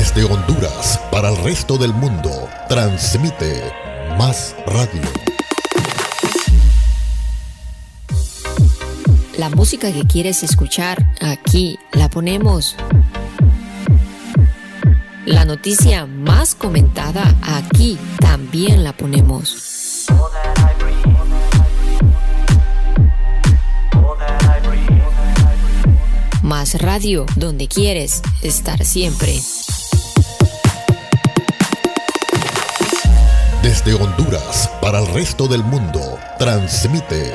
Desde 0.00 0.24
Honduras 0.24 0.98
para 1.12 1.28
el 1.28 1.36
resto 1.44 1.76
del 1.76 1.92
mundo, 1.92 2.30
transmite 2.70 3.62
Más 4.16 4.56
Radio. 4.66 5.02
La 9.36 9.50
música 9.50 9.92
que 9.92 10.06
quieres 10.06 10.42
escuchar, 10.42 11.06
aquí 11.20 11.78
la 11.92 12.08
ponemos. 12.08 12.76
La 15.26 15.44
noticia 15.44 16.06
más 16.06 16.54
comentada, 16.54 17.36
aquí 17.42 17.98
también 18.20 18.82
la 18.82 18.94
ponemos. 18.94 20.06
Más 26.40 26.80
radio, 26.80 27.26
donde 27.36 27.68
quieres 27.68 28.22
estar 28.42 28.82
siempre. 28.86 29.38
Desde 33.62 33.92
Honduras 33.92 34.70
para 34.80 35.00
el 35.00 35.06
resto 35.08 35.46
del 35.46 35.62
mundo, 35.62 36.00
transmite 36.38 37.30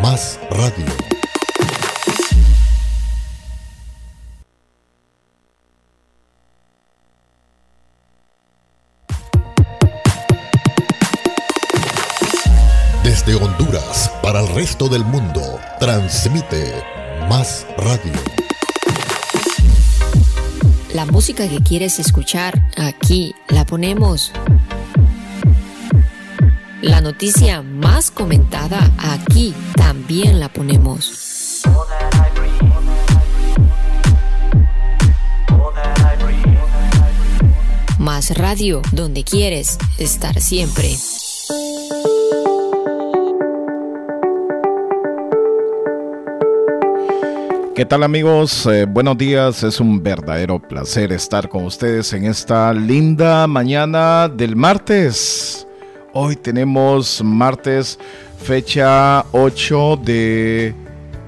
Más 0.00 0.38
Radio. 0.48 0.86
Desde 13.02 13.34
Honduras 13.34 14.12
para 14.22 14.42
el 14.42 14.48
resto 14.54 14.88
del 14.88 15.04
mundo, 15.04 15.58
transmite 15.80 16.72
Más 17.28 17.66
Radio. 17.78 18.12
La 20.94 21.04
música 21.04 21.48
que 21.48 21.60
quieres 21.64 21.98
escuchar, 21.98 22.62
aquí 22.76 23.34
la 23.48 23.66
ponemos. 23.66 24.30
La 26.84 27.00
noticia 27.00 27.62
más 27.62 28.10
comentada, 28.10 28.90
aquí 28.98 29.54
también 29.74 30.38
la 30.38 30.50
ponemos. 30.50 31.62
Más 37.98 38.36
radio, 38.36 38.82
donde 38.92 39.24
quieres 39.24 39.78
estar 39.96 40.38
siempre. 40.42 40.94
¿Qué 47.74 47.86
tal 47.86 48.02
amigos? 48.02 48.66
Eh, 48.66 48.84
buenos 48.84 49.16
días, 49.16 49.62
es 49.62 49.80
un 49.80 50.02
verdadero 50.02 50.60
placer 50.60 51.12
estar 51.12 51.48
con 51.48 51.64
ustedes 51.64 52.12
en 52.12 52.26
esta 52.26 52.74
linda 52.74 53.46
mañana 53.46 54.28
del 54.28 54.54
martes. 54.54 55.66
Hoy 56.16 56.36
tenemos 56.36 57.20
martes 57.24 57.98
fecha 58.38 59.26
8 59.32 59.98
de 60.04 60.72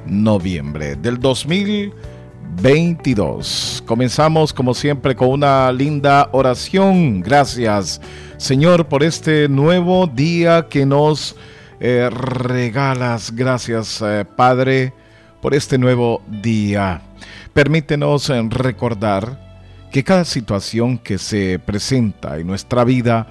noviembre 0.07 0.95
del 0.95 1.19
2022. 1.19 3.83
Comenzamos 3.85 4.53
como 4.53 4.75
siempre 4.75 5.17
con 5.17 5.31
una 5.31 5.73
linda 5.73 6.29
oración. 6.31 7.21
Gracias 7.21 8.01
Señor 8.37 8.87
por 8.87 9.03
este 9.03 9.49
nuevo 9.49 10.07
día 10.07 10.69
que 10.71 10.87
nos 10.87 11.35
eh, 11.81 12.09
regalas. 12.09 13.35
Gracias 13.35 14.01
eh, 14.07 14.25
Padre 14.37 14.93
por 15.43 15.53
este 15.53 15.79
nuevo 15.79 16.23
día. 16.29 17.03
Permítenos 17.53 18.31
eh, 18.31 18.41
recordar 18.51 19.45
que 19.91 20.05
cada 20.05 20.25
situación 20.25 20.97
que 20.97 21.19
se 21.19 21.59
presenta 21.59 22.39
en 22.39 22.47
nuestra 22.47 22.85
vida 22.85 23.27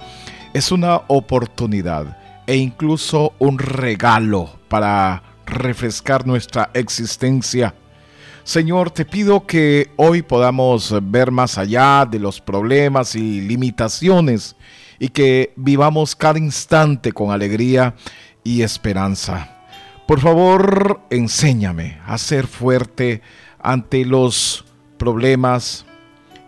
es 0.56 0.72
una 0.72 1.02
oportunidad 1.08 2.16
e 2.46 2.56
incluso 2.56 3.34
un 3.38 3.58
regalo 3.58 4.58
para 4.68 5.22
refrescar 5.44 6.26
nuestra 6.26 6.70
existencia. 6.72 7.74
Señor, 8.42 8.90
te 8.90 9.04
pido 9.04 9.44
que 9.46 9.90
hoy 9.96 10.22
podamos 10.22 10.94
ver 11.10 11.30
más 11.30 11.58
allá 11.58 12.08
de 12.10 12.18
los 12.18 12.40
problemas 12.40 13.14
y 13.16 13.42
limitaciones 13.42 14.56
y 14.98 15.08
que 15.08 15.52
vivamos 15.56 16.16
cada 16.16 16.38
instante 16.38 17.12
con 17.12 17.32
alegría 17.32 17.94
y 18.42 18.62
esperanza. 18.62 19.58
Por 20.06 20.20
favor, 20.20 21.02
enséñame 21.10 22.00
a 22.06 22.16
ser 22.16 22.46
fuerte 22.46 23.20
ante 23.60 24.06
los 24.06 24.64
problemas 24.96 25.84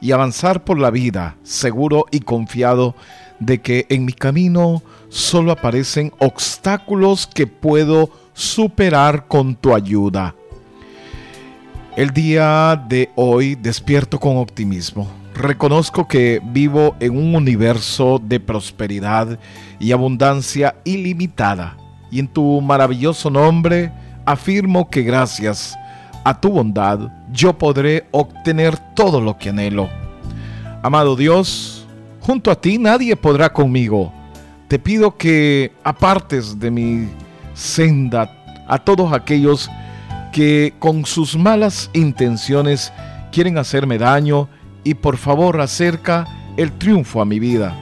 y 0.01 0.13
avanzar 0.13 0.65
por 0.65 0.79
la 0.79 0.91
vida 0.91 1.37
seguro 1.43 2.07
y 2.11 2.21
confiado 2.21 2.95
de 3.41 3.61
que 3.61 3.87
en 3.89 4.05
mi 4.05 4.13
camino 4.13 4.83
solo 5.09 5.53
aparecen 5.53 6.13
obstáculos 6.19 7.27
que 7.27 7.47
puedo 7.47 8.11
superar 8.33 9.27
con 9.27 9.55
tu 9.55 9.75
ayuda. 9.75 10.35
El 11.97 12.11
día 12.11 12.81
de 12.89 13.11
hoy 13.17 13.57
despierto 13.57 14.21
con 14.21 14.37
optimismo. 14.37 15.09
Reconozco 15.35 16.07
que 16.07 16.41
vivo 16.43 16.95
en 17.01 17.17
un 17.17 17.35
universo 17.35 18.21
de 18.23 18.41
prosperidad 18.41 19.39
y 19.81 19.93
abundancia 19.93 20.77
ilimitada. 20.85 21.77
Y 22.11 22.21
en 22.21 22.29
tu 22.29 22.61
maravilloso 22.61 23.31
nombre 23.31 23.93
afirmo 24.25 24.89
que 24.89 25.03
gracias 25.03 25.77
a 26.25 26.41
tu 26.41 26.51
bondad 26.51 27.11
yo 27.33 27.57
podré 27.57 28.07
obtener 28.11 28.77
todo 28.95 29.21
lo 29.21 29.39
que 29.39 29.49
anhelo. 29.51 29.89
Amado 30.83 31.17
Dios, 31.17 31.78
Junto 32.29 32.51
a 32.51 32.61
ti 32.61 32.77
nadie 32.77 33.17
podrá 33.17 33.51
conmigo. 33.51 34.13
Te 34.69 34.79
pido 34.79 35.17
que 35.17 35.73
apartes 35.83 36.61
de 36.61 36.71
mi 36.71 37.09
senda 37.55 38.31
a 38.69 38.79
todos 38.79 39.15
aquellos 39.15 39.71
que 40.31 40.75
con 40.79 41.07
sus 41.07 41.39
malas 41.39 41.89
intenciones 41.95 42.93
quieren 43.33 43.57
hacerme 43.57 43.97
daño 43.97 44.47
y 44.85 44.93
por 44.93 45.17
favor 45.17 45.59
acerca 45.59 46.27
el 46.59 46.71
triunfo 46.73 47.23
a 47.23 47.25
mi 47.25 47.39
vida. 47.39 47.75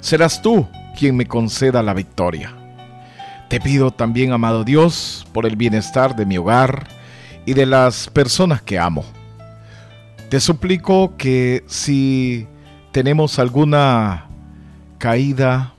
Serás 0.00 0.42
tú 0.42 0.66
quien 0.98 1.16
me 1.16 1.26
conceda 1.26 1.84
la 1.84 1.94
victoria. 1.94 2.52
Te 3.48 3.60
pido 3.60 3.92
también, 3.92 4.32
amado 4.32 4.64
Dios, 4.64 5.24
por 5.32 5.46
el 5.46 5.54
bienestar 5.54 6.16
de 6.16 6.26
mi 6.26 6.36
hogar 6.36 6.88
y 7.44 7.54
de 7.54 7.66
las 7.66 8.10
personas 8.10 8.60
que 8.60 8.76
amo. 8.76 9.04
Te 10.30 10.40
suplico 10.40 11.16
que 11.16 11.62
si 11.68 12.48
tenemos 12.96 13.38
alguna 13.38 14.24
caída, 14.96 15.74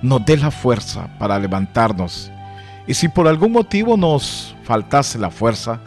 nos 0.00 0.24
dé 0.24 0.36
la 0.36 0.52
fuerza 0.52 1.08
para 1.18 1.36
levantarnos. 1.40 2.30
Y 2.86 2.94
si 2.94 3.08
por 3.08 3.26
algún 3.26 3.50
motivo 3.50 3.96
nos 3.96 4.54
faltase 4.62 5.18
la 5.18 5.32
fuerza, 5.32 5.80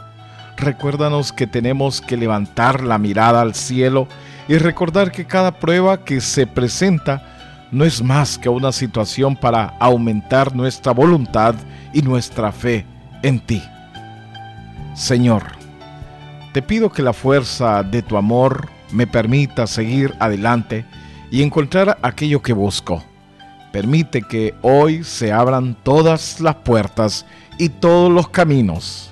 recuérdanos 0.58 1.32
que 1.32 1.48
tenemos 1.48 2.02
que 2.02 2.18
levantar 2.18 2.84
la 2.84 2.98
mirada 2.98 3.40
al 3.40 3.56
cielo 3.56 4.10
y 4.50 4.58
recordar 4.58 5.14
que 5.14 5.24
cada 5.24 5.60
prueba 5.60 6.04
que 6.04 6.20
se 6.20 6.46
presenta 6.46 7.24
no 7.72 7.86
es 7.86 8.04
más 8.04 8.38
que 8.38 8.50
una 8.50 8.74
situación 8.74 9.38
para 9.38 9.78
aumentar 9.80 10.54
nuestra 10.54 10.92
voluntad 10.92 11.56
y 11.94 12.02
nuestra 12.02 12.52
fe 12.52 12.86
en 13.22 13.40
ti. 13.40 13.64
Señor, 14.94 15.44
te 16.52 16.62
pido 16.62 16.92
que 16.92 17.02
la 17.02 17.14
fuerza 17.14 17.82
de 17.82 18.02
tu 18.02 18.18
amor 18.18 18.68
me 18.94 19.08
permita 19.08 19.68
seguir 19.68 20.14
adelante 20.20 20.86
y 21.32 21.42
encontrar 21.42 21.98
aquello 22.02 22.42
que 22.42 22.54
busco. 22.54 23.04
Permite 23.72 24.22
que 24.22 24.54
hoy 24.62 25.04
se 25.04 25.32
abran 25.32 25.76
todas 25.84 26.40
las 26.40 26.56
puertas 26.56 27.26
y 27.58 27.70
todos 27.70 28.12
los 28.12 28.30
caminos. 28.30 29.12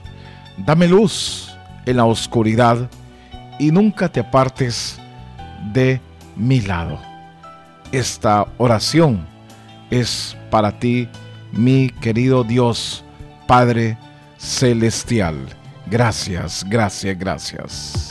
Dame 0.58 0.88
luz 0.88 1.52
en 1.86 1.98
la 1.98 2.06
oscuridad 2.06 2.90
y 3.60 3.72
nunca 3.72 4.08
te 4.08 4.20
apartes 4.20 5.00
de 5.74 6.00
mi 6.36 6.62
lado. 6.62 7.00
Esta 7.92 8.46
oración 8.58 9.26
es 9.90 10.38
para 10.50 10.80
ti, 10.80 11.10
mi 11.52 11.90
querido 11.90 12.44
Dios, 12.44 13.04
Padre 13.48 13.98
Celestial. 14.38 15.38
Gracias, 15.88 16.64
gracias, 16.70 17.18
gracias. 17.18 18.11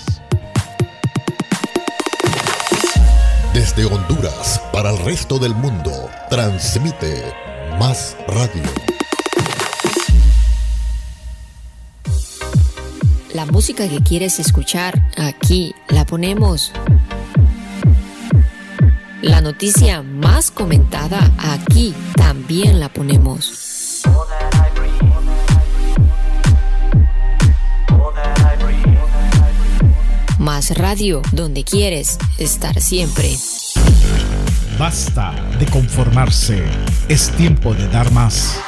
Desde 3.60 3.84
Honduras 3.84 4.58
para 4.72 4.88
el 4.88 4.96
resto 5.04 5.38
del 5.38 5.54
mundo, 5.54 5.92
transmite 6.30 7.22
Más 7.78 8.16
Radio. 8.26 8.62
La 13.34 13.44
música 13.44 13.86
que 13.86 14.02
quieres 14.02 14.38
escuchar, 14.40 15.10
aquí 15.18 15.74
la 15.88 16.06
ponemos. 16.06 16.72
La 19.20 19.42
noticia 19.42 20.00
más 20.00 20.50
comentada, 20.50 21.30
aquí 21.36 21.94
también 22.16 22.80
la 22.80 22.88
ponemos. 22.88 24.00
Más 30.38 30.78
Radio, 30.78 31.20
donde 31.32 31.62
quieres 31.64 32.16
estar 32.38 32.80
siempre. 32.80 33.36
Basta 34.80 35.34
de 35.58 35.66
conformarse. 35.66 36.64
Es 37.06 37.28
tiempo 37.32 37.74
de 37.74 37.86
dar 37.88 38.10
más. 38.12 38.58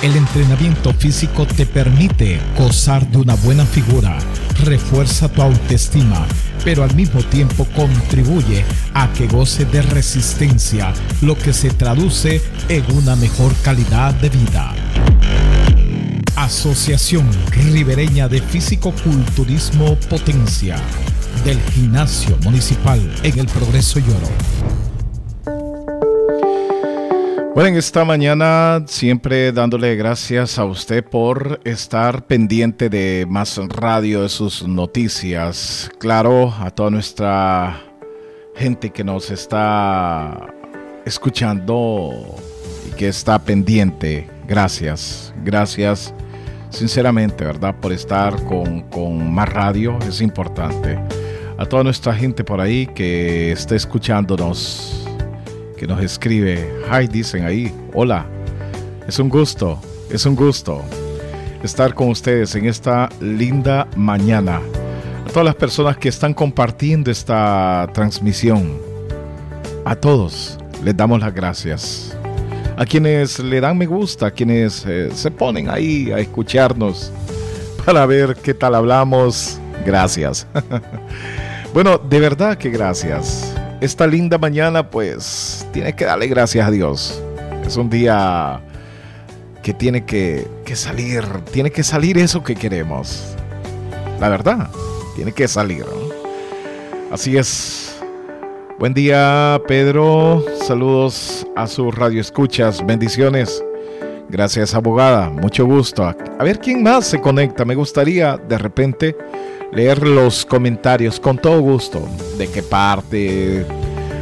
El 0.00 0.16
entrenamiento 0.16 0.94
físico 0.94 1.46
te 1.46 1.66
permite 1.66 2.40
gozar 2.56 3.06
de 3.10 3.18
una 3.18 3.34
buena 3.34 3.66
figura, 3.66 4.16
refuerza 4.64 5.28
tu 5.28 5.42
autoestima, 5.42 6.26
pero 6.64 6.84
al 6.84 6.94
mismo 6.94 7.22
tiempo 7.22 7.66
contribuye 7.76 8.64
a 8.94 9.12
que 9.12 9.26
goce 9.26 9.66
de 9.66 9.82
resistencia, 9.82 10.94
lo 11.20 11.36
que 11.36 11.52
se 11.52 11.68
traduce 11.68 12.40
en 12.70 12.90
una 12.96 13.14
mejor 13.14 13.54
calidad 13.62 14.14
de 14.14 14.30
vida. 14.30 14.74
Asociación 16.34 17.28
Ribereña 17.50 18.26
de 18.26 18.40
Físico-Culturismo 18.40 19.96
Potencia 20.08 20.76
del 21.44 21.60
Gimnasio 21.74 22.38
Municipal 22.42 23.00
en 23.22 23.38
el 23.38 23.46
Progreso 23.48 23.98
Lloro. 23.98 24.87
Bueno, 27.58 27.70
en 27.70 27.76
esta 27.76 28.04
mañana 28.04 28.84
siempre 28.86 29.50
dándole 29.50 29.96
gracias 29.96 30.60
a 30.60 30.64
usted 30.64 31.04
por 31.04 31.58
estar 31.64 32.24
pendiente 32.24 32.88
de 32.88 33.26
más 33.28 33.58
radio, 33.66 34.22
de 34.22 34.28
sus 34.28 34.62
noticias. 34.62 35.90
Claro, 35.98 36.54
a 36.60 36.70
toda 36.70 36.90
nuestra 36.90 37.82
gente 38.54 38.90
que 38.90 39.02
nos 39.02 39.32
está 39.32 40.54
escuchando 41.04 42.36
y 42.88 42.94
que 42.94 43.08
está 43.08 43.40
pendiente. 43.40 44.28
Gracias, 44.46 45.34
gracias 45.42 46.14
sinceramente, 46.70 47.44
¿verdad? 47.44 47.74
Por 47.80 47.92
estar 47.92 48.40
con, 48.44 48.82
con 48.82 49.34
más 49.34 49.48
radio, 49.48 49.98
es 50.08 50.20
importante. 50.20 50.96
A 51.58 51.66
toda 51.66 51.82
nuestra 51.82 52.14
gente 52.14 52.44
por 52.44 52.60
ahí 52.60 52.86
que 52.86 53.50
esté 53.50 53.74
escuchándonos 53.74 55.07
que 55.78 55.86
nos 55.86 56.02
escribe. 56.02 56.68
Hi, 56.90 57.06
dicen 57.06 57.44
ahí. 57.44 57.72
Hola. 57.94 58.26
Es 59.06 59.18
un 59.18 59.28
gusto, 59.28 59.80
es 60.10 60.26
un 60.26 60.36
gusto 60.36 60.82
estar 61.62 61.94
con 61.94 62.10
ustedes 62.10 62.54
en 62.54 62.66
esta 62.66 63.08
linda 63.20 63.88
mañana. 63.96 64.60
A 65.24 65.28
todas 65.30 65.44
las 65.44 65.54
personas 65.54 65.96
que 65.96 66.08
están 66.08 66.34
compartiendo 66.34 67.10
esta 67.10 67.88
transmisión. 67.94 68.78
A 69.84 69.96
todos 69.96 70.58
les 70.84 70.96
damos 70.96 71.20
las 71.20 71.32
gracias. 71.32 72.16
A 72.76 72.84
quienes 72.84 73.38
le 73.38 73.60
dan 73.60 73.78
me 73.78 73.86
gusta, 73.86 74.26
a 74.26 74.30
quienes 74.30 74.84
eh, 74.86 75.10
se 75.14 75.30
ponen 75.30 75.70
ahí 75.70 76.10
a 76.12 76.18
escucharnos 76.18 77.10
para 77.86 78.04
ver 78.04 78.36
qué 78.36 78.52
tal 78.52 78.74
hablamos. 78.74 79.58
Gracias. 79.86 80.46
bueno, 81.72 81.98
de 81.98 82.20
verdad 82.20 82.58
que 82.58 82.68
gracias 82.68 83.54
esta 83.80 84.06
linda 84.06 84.38
mañana, 84.38 84.88
pues 84.88 85.57
tiene 85.72 85.94
que 85.94 86.04
darle 86.04 86.26
gracias 86.26 86.66
a 86.66 86.70
Dios. 86.70 87.22
Es 87.66 87.76
un 87.76 87.90
día 87.90 88.60
que 89.62 89.74
tiene 89.74 90.04
que, 90.04 90.46
salir, 90.74 91.24
tiene 91.52 91.70
que 91.70 91.82
salir 91.82 92.18
eso 92.18 92.42
que 92.42 92.54
queremos. 92.54 93.34
La 94.20 94.28
verdad, 94.28 94.70
tiene 95.14 95.32
que 95.32 95.46
salir. 95.46 95.84
Así 97.10 97.36
es. 97.36 98.00
Buen 98.78 98.94
día, 98.94 99.60
Pedro. 99.66 100.44
Saludos 100.66 101.46
a 101.56 101.66
sus 101.66 101.94
radioescuchas. 101.94 102.84
Bendiciones. 102.86 103.62
Gracias, 104.28 104.74
abogada. 104.74 105.30
Mucho 105.30 105.66
gusto. 105.66 106.04
A 106.04 106.44
ver 106.44 106.58
quién 106.60 106.82
más 106.82 107.06
se 107.06 107.20
conecta. 107.20 107.64
Me 107.64 107.74
gustaría 107.74 108.36
de 108.36 108.58
repente 108.58 109.16
leer 109.72 110.06
los 110.06 110.46
comentarios 110.46 111.18
con 111.18 111.38
todo 111.38 111.60
gusto. 111.60 112.00
De 112.36 112.48
qué 112.48 112.62
parte, 112.62 113.66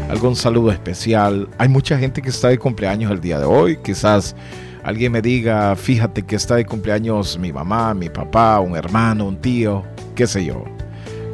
algún 0.09 0.37
saludo 0.37 0.71
especial. 0.71 1.49
Hay 1.59 1.69
mucha 1.69 1.99
gente 1.99 2.23
que 2.23 2.31
está 2.31 2.49
de 2.49 2.59
cumpleaños 2.59 3.11
el 3.11 3.21
día 3.21 3.39
de 3.39 3.45
hoy. 3.45 3.77
Quizás 3.79 4.35
alguien 4.83 5.13
me 5.13 5.23
diga, 5.23 5.75
fíjate 5.77 6.23
que 6.23 6.37
está 6.37 6.57
de 6.57 6.65
cumpleaños 6.65 7.39
mi 7.39 7.53
mamá, 7.53 7.95
mi 7.95 8.09
papá, 8.09 8.61
un 8.61 8.77
hermano, 8.77 9.27
un 9.27 9.37
tío, 9.37 9.85
qué 10.15 10.27
sé 10.27 10.45
yo. 10.45 10.65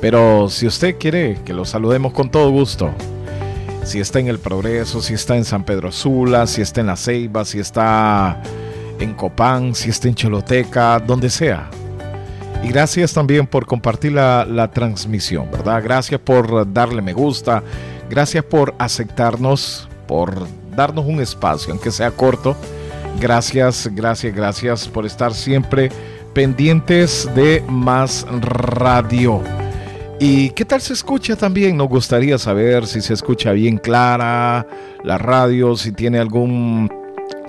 Pero 0.01 0.49
si 0.49 0.67
usted 0.67 0.97
quiere 0.99 1.39
que 1.45 1.53
lo 1.53 1.65
saludemos 1.65 2.13
con 2.13 2.31
todo 2.31 2.51
gusto, 2.51 2.91
si 3.85 4.01
está 4.01 4.21
en 4.21 4.29
el 4.29 4.39
Progreso, 4.39 5.01
si 5.01 5.15
está 5.15 5.37
en 5.37 5.45
San 5.45 5.65
Pedro 5.65 5.93
Sula, 5.93 6.47
si 6.47 6.63
está 6.63 6.81
en 6.81 6.89
La 6.89 6.97
Ceiba, 6.97 7.45
si 7.45 7.59
está 7.59 8.43
en 8.99 9.15
Copán, 9.15 9.75
si 9.75 9.91
está 9.91 10.09
en 10.09 10.15
Choloteca, 10.15 10.99
donde 11.01 11.31
sea, 11.31 11.69
y 12.63 12.69
gracias 12.69 13.13
también 13.13 13.47
por 13.47 13.67
compartir 13.67 14.13
la, 14.13 14.71
transmisión, 14.73 15.51
¿verdad? 15.51 15.83
Gracias 15.83 16.21
por 16.21 16.73
darle 16.73 17.03
me 17.03 17.13
gusta. 17.13 17.63
Gracias 18.13 18.45
por 18.45 18.75
aceptarnos, 18.77 19.89
por 20.07 20.47
darnos 20.77 21.07
un 21.07 21.23
espacio, 21.23 21.73
aunque 21.73 21.91
sea 21.91 22.11
corto. 22.11 22.55
Gracias, 23.19 23.89
gracias, 23.91 24.37
gracias 24.37 24.87
por 24.87 25.07
estar 25.07 25.33
siempre 25.33 25.89
pendientes 26.35 27.27
de 27.35 27.65
más 27.69 28.27
radio. 28.29 29.41
¿Y 30.21 30.51
qué 30.51 30.67
tal 30.67 30.83
se 30.83 30.93
escucha 30.93 31.37
también? 31.37 31.79
Nos 31.79 31.89
gustaría 31.89 32.37
saber 32.37 32.87
si 32.87 33.01
se 33.01 33.15
escucha 33.15 33.53
bien 33.53 33.79
clara 33.79 34.67
la 35.03 35.17
radio, 35.17 35.75
si 35.75 35.93
tiene 35.93 36.19
algún 36.19 36.91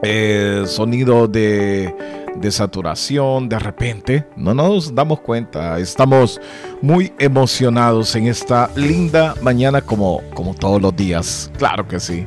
eh, 0.01 0.63
sonido 0.65 1.27
de 1.27 1.93
de 2.35 2.51
saturación, 2.51 3.47
de 3.47 3.59
repente, 3.59 4.27
no 4.35 4.53
nos 4.53 4.93
damos 4.93 5.19
cuenta, 5.19 5.79
estamos 5.79 6.39
muy 6.81 7.13
emocionados 7.19 8.15
en 8.15 8.27
esta 8.27 8.69
linda 8.75 9.35
mañana 9.41 9.81
como, 9.81 10.21
como 10.33 10.53
todos 10.53 10.81
los 10.81 10.95
días, 10.95 11.51
claro 11.57 11.87
que 11.87 11.99
sí, 11.99 12.25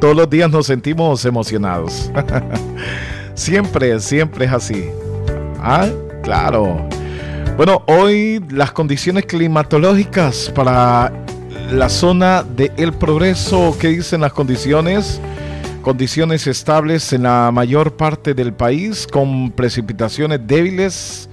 todos 0.00 0.16
los 0.16 0.28
días 0.28 0.50
nos 0.50 0.66
sentimos 0.66 1.24
emocionados, 1.24 2.10
siempre, 3.34 3.98
siempre 4.00 4.46
es 4.46 4.52
así, 4.52 4.84
ah, 5.60 5.88
claro. 6.22 6.88
Bueno, 7.56 7.82
hoy 7.86 8.42
las 8.50 8.72
condiciones 8.72 9.26
climatológicas 9.26 10.50
para 10.54 11.12
la 11.70 11.88
zona 11.88 12.42
de 12.42 12.72
El 12.76 12.92
Progreso, 12.92 13.76
¿qué 13.78 13.88
dicen 13.88 14.22
las 14.22 14.32
condiciones? 14.32 15.20
Condiciones 15.82 16.46
estables 16.46 17.12
en 17.12 17.24
la 17.24 17.50
mayor 17.52 17.96
parte 17.96 18.34
del 18.34 18.52
país 18.52 19.04
con 19.04 19.50
precipitaciones 19.50 20.40
débiles 20.46 21.28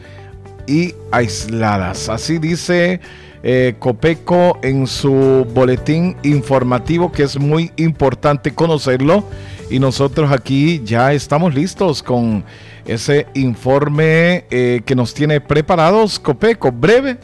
y 0.66 0.96
aisladas. 1.12 2.10
Así 2.10 2.40
dice 2.40 3.00
eh, 3.44 3.76
Copeco 3.78 4.58
en 4.64 4.88
su 4.88 5.46
boletín 5.54 6.18
informativo 6.24 7.12
que 7.12 7.24
es 7.24 7.38
muy 7.38 7.72
importante 7.76 8.52
conocerlo 8.56 9.24
y 9.70 9.78
nosotros 9.78 10.32
aquí 10.32 10.82
ya 10.84 11.14
estamos 11.14 11.54
listos 11.54 12.02
con 12.02 12.44
ese 12.86 13.28
informe 13.36 14.46
eh, 14.50 14.82
que 14.84 14.96
nos 14.96 15.14
tiene 15.14 15.42
preparados 15.42 16.18
Copeco, 16.18 16.72
breve 16.72 17.18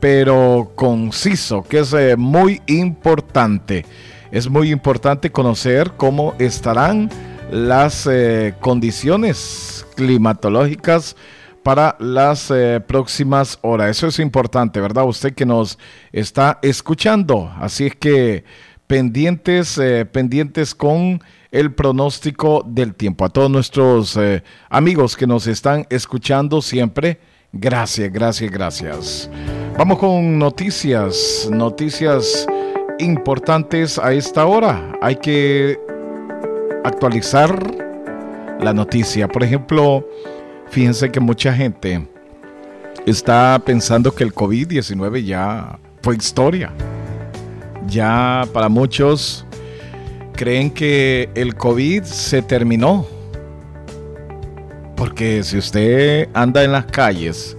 pero 0.00 0.72
conciso, 0.74 1.62
que 1.62 1.78
es 1.78 1.92
eh, 1.92 2.16
muy 2.16 2.60
importante 2.66 3.86
es 4.34 4.50
muy 4.50 4.72
importante 4.72 5.30
conocer 5.30 5.92
cómo 5.96 6.34
estarán 6.40 7.08
las 7.52 8.08
eh, 8.10 8.52
condiciones 8.58 9.86
climatológicas 9.94 11.14
para 11.62 11.94
las 12.00 12.50
eh, 12.50 12.82
próximas 12.84 13.60
horas. 13.62 13.90
Eso 13.90 14.08
es 14.08 14.18
importante, 14.18 14.80
¿verdad? 14.80 15.06
Usted 15.06 15.34
que 15.34 15.46
nos 15.46 15.78
está 16.10 16.58
escuchando. 16.62 17.48
Así 17.60 17.86
es 17.86 17.94
que 17.94 18.42
pendientes, 18.88 19.78
eh, 19.78 20.04
pendientes 20.04 20.74
con 20.74 21.22
el 21.52 21.72
pronóstico 21.72 22.64
del 22.66 22.96
tiempo. 22.96 23.24
A 23.24 23.28
todos 23.28 23.48
nuestros 23.48 24.18
amigos 24.68 25.16
que 25.16 25.28
nos 25.28 25.46
están 25.46 25.86
escuchando 25.90 26.60
siempre, 26.60 27.20
gracias, 27.52 28.12
gracias, 28.12 28.50
gracias. 28.50 29.30
Vamos 29.78 30.00
con 30.00 30.40
noticias, 30.40 31.48
noticias 31.52 32.48
importantes 32.98 33.98
a 33.98 34.12
esta 34.12 34.46
hora. 34.46 34.92
Hay 35.00 35.16
que 35.16 35.78
actualizar 36.84 37.58
la 38.60 38.72
noticia. 38.72 39.28
Por 39.28 39.42
ejemplo, 39.42 40.06
fíjense 40.70 41.10
que 41.10 41.20
mucha 41.20 41.52
gente 41.52 42.06
está 43.06 43.60
pensando 43.64 44.14
que 44.14 44.24
el 44.24 44.34
COVID-19 44.34 45.24
ya 45.24 45.78
fue 46.02 46.16
historia. 46.16 46.72
Ya 47.86 48.46
para 48.52 48.68
muchos 48.68 49.44
creen 50.32 50.70
que 50.70 51.28
el 51.34 51.54
COVID 51.54 52.02
se 52.04 52.42
terminó. 52.42 53.06
Porque 54.96 55.42
si 55.42 55.58
usted 55.58 56.28
anda 56.34 56.62
en 56.62 56.72
las 56.72 56.86
calles, 56.86 57.56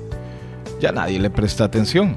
ya 0.80 0.92
nadie 0.92 1.20
le 1.20 1.30
presta 1.30 1.66
atención. 1.66 2.16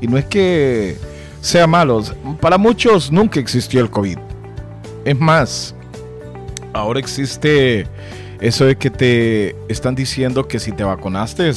Y 0.00 0.06
no 0.06 0.16
es 0.16 0.24
que 0.24 0.96
sea 1.40 1.66
malos. 1.66 2.14
Para 2.40 2.58
muchos 2.58 3.10
nunca 3.10 3.40
existió 3.40 3.80
el 3.80 3.90
COVID. 3.90 4.18
Es 5.04 5.18
más, 5.18 5.74
ahora 6.72 7.00
existe 7.00 7.86
eso 8.40 8.64
de 8.64 8.76
que 8.76 8.90
te 8.90 9.56
están 9.68 9.94
diciendo 9.94 10.46
que 10.46 10.58
si 10.58 10.72
te 10.72 10.84
vacunaste 10.84 11.50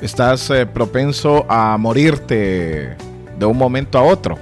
estás 0.00 0.50
eh, 0.50 0.66
propenso 0.66 1.46
a 1.48 1.76
morirte 1.78 2.96
de 3.38 3.46
un 3.46 3.56
momento 3.56 3.98
a 3.98 4.02
otro. 4.02 4.36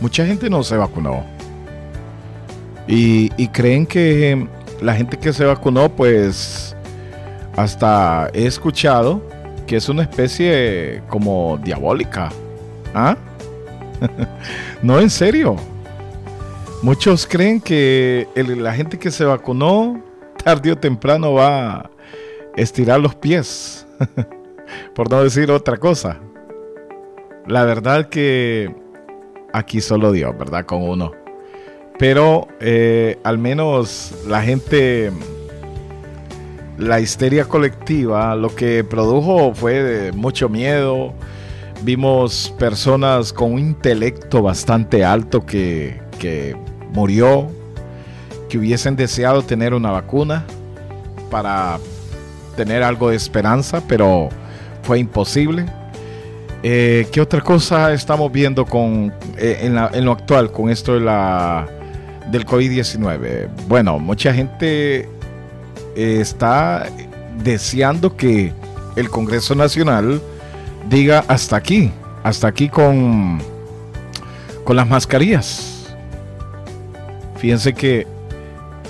Mucha 0.00 0.24
gente 0.24 0.48
no 0.48 0.62
se 0.62 0.76
vacunó. 0.76 1.24
Y, 2.86 3.30
y 3.36 3.48
creen 3.48 3.84
que 3.84 4.48
la 4.80 4.94
gente 4.94 5.18
que 5.18 5.32
se 5.32 5.44
vacunó, 5.44 5.90
pues 5.90 6.74
hasta 7.56 8.30
he 8.32 8.46
escuchado 8.46 9.20
que 9.66 9.76
es 9.76 9.88
una 9.88 10.02
especie 10.02 11.02
como 11.08 11.58
diabólica. 11.62 12.30
¿Ah? 12.94 13.16
no, 14.82 15.00
en 15.00 15.10
serio. 15.10 15.56
Muchos 16.82 17.26
creen 17.26 17.60
que 17.60 18.28
la 18.34 18.72
gente 18.72 18.98
que 18.98 19.10
se 19.10 19.24
vacunó 19.24 20.00
tarde 20.44 20.72
o 20.72 20.76
temprano 20.76 21.34
va 21.34 21.78
a 21.78 21.90
estirar 22.56 23.00
los 23.00 23.14
pies, 23.16 23.86
por 24.94 25.10
no 25.10 25.22
decir 25.24 25.50
otra 25.50 25.76
cosa. 25.76 26.18
La 27.46 27.64
verdad 27.64 28.08
que 28.08 28.72
aquí 29.52 29.80
solo 29.80 30.12
Dios, 30.12 30.36
¿verdad? 30.38 30.66
Con 30.66 30.82
uno. 30.82 31.12
Pero 31.98 32.46
eh, 32.60 33.18
al 33.24 33.38
menos 33.38 34.14
la 34.26 34.42
gente, 34.42 35.10
la 36.76 37.00
histeria 37.00 37.46
colectiva, 37.46 38.36
lo 38.36 38.54
que 38.54 38.84
produjo 38.84 39.52
fue 39.52 40.12
mucho 40.14 40.48
miedo. 40.48 41.12
Vimos 41.82 42.52
personas 42.58 43.32
con 43.32 43.52
un 43.52 43.58
intelecto 43.60 44.42
bastante 44.42 45.04
alto 45.04 45.46
que, 45.46 46.00
que 46.18 46.56
murió, 46.92 47.48
que 48.48 48.58
hubiesen 48.58 48.96
deseado 48.96 49.42
tener 49.42 49.74
una 49.74 49.90
vacuna 49.90 50.44
para 51.30 51.78
tener 52.56 52.82
algo 52.82 53.10
de 53.10 53.16
esperanza, 53.16 53.82
pero 53.86 54.28
fue 54.82 54.98
imposible. 54.98 55.66
Eh, 56.62 57.06
¿Qué 57.12 57.20
otra 57.20 57.40
cosa 57.40 57.92
estamos 57.92 58.32
viendo 58.32 58.64
con, 58.64 59.12
eh, 59.36 59.60
en, 59.62 60.04
lo 60.04 60.12
actual 60.12 60.50
con 60.50 60.70
esto 60.70 60.94
de 60.94 61.00
la, 61.00 61.68
del 62.30 62.44
COVID-19? 62.44 63.48
Bueno, 63.68 63.98
mucha 64.00 64.34
gente 64.34 65.08
eh, 65.94 66.18
está 66.20 66.86
deseando 67.44 68.16
que 68.16 68.52
el 68.96 69.08
Congreso 69.08 69.54
Nacional 69.54 70.20
diga 70.88 71.24
hasta 71.28 71.56
aquí, 71.56 71.90
hasta 72.22 72.48
aquí 72.48 72.68
con, 72.68 73.38
con 74.64 74.76
las 74.76 74.88
mascarillas. 74.88 75.94
Fíjense 77.36 77.72
que 77.72 78.06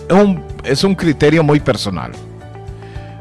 es 0.09 0.14
un, 0.14 0.42
es 0.64 0.85
un 0.85 0.95
criterio 0.95 1.42
muy 1.42 1.61
personal. 1.61 2.12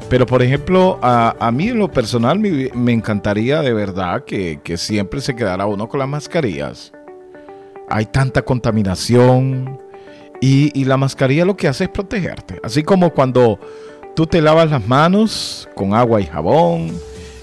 Pero 0.10 0.26
por 0.26 0.42
ejemplo, 0.42 1.00
a, 1.02 1.52
mí 1.52 1.68
en 1.68 1.80
lo 1.80 1.92
personal 1.92 2.40
me, 2.40 2.94
encantaría 2.94 3.62
de 3.62 3.74
verdad 3.74 4.24
que, 4.24 4.60
siempre 4.78 5.20
se 5.20 5.36
quedara 5.36 5.66
uno 5.66 5.90
con 5.90 6.00
las 6.00 6.08
mascarillas. 6.08 6.94
Hay 7.90 8.06
tanta 8.06 8.42
contaminación 8.42 9.80
y, 10.40 10.72
y, 10.80 10.86
la 10.86 10.98
mascarilla 10.98 11.46
lo 11.46 11.58
que 11.58 11.68
hace 11.68 11.86
es 11.86 11.90
protegerte. 11.90 12.60
Así 12.64 12.84
como 12.84 13.14
cuando 13.14 13.60
tú 14.16 14.26
te 14.26 14.42
lavas 14.42 14.72
las 14.72 14.88
manos 14.88 15.68
con 15.76 15.94
agua 15.94 16.22
y 16.22 16.26
jabón 16.26 16.92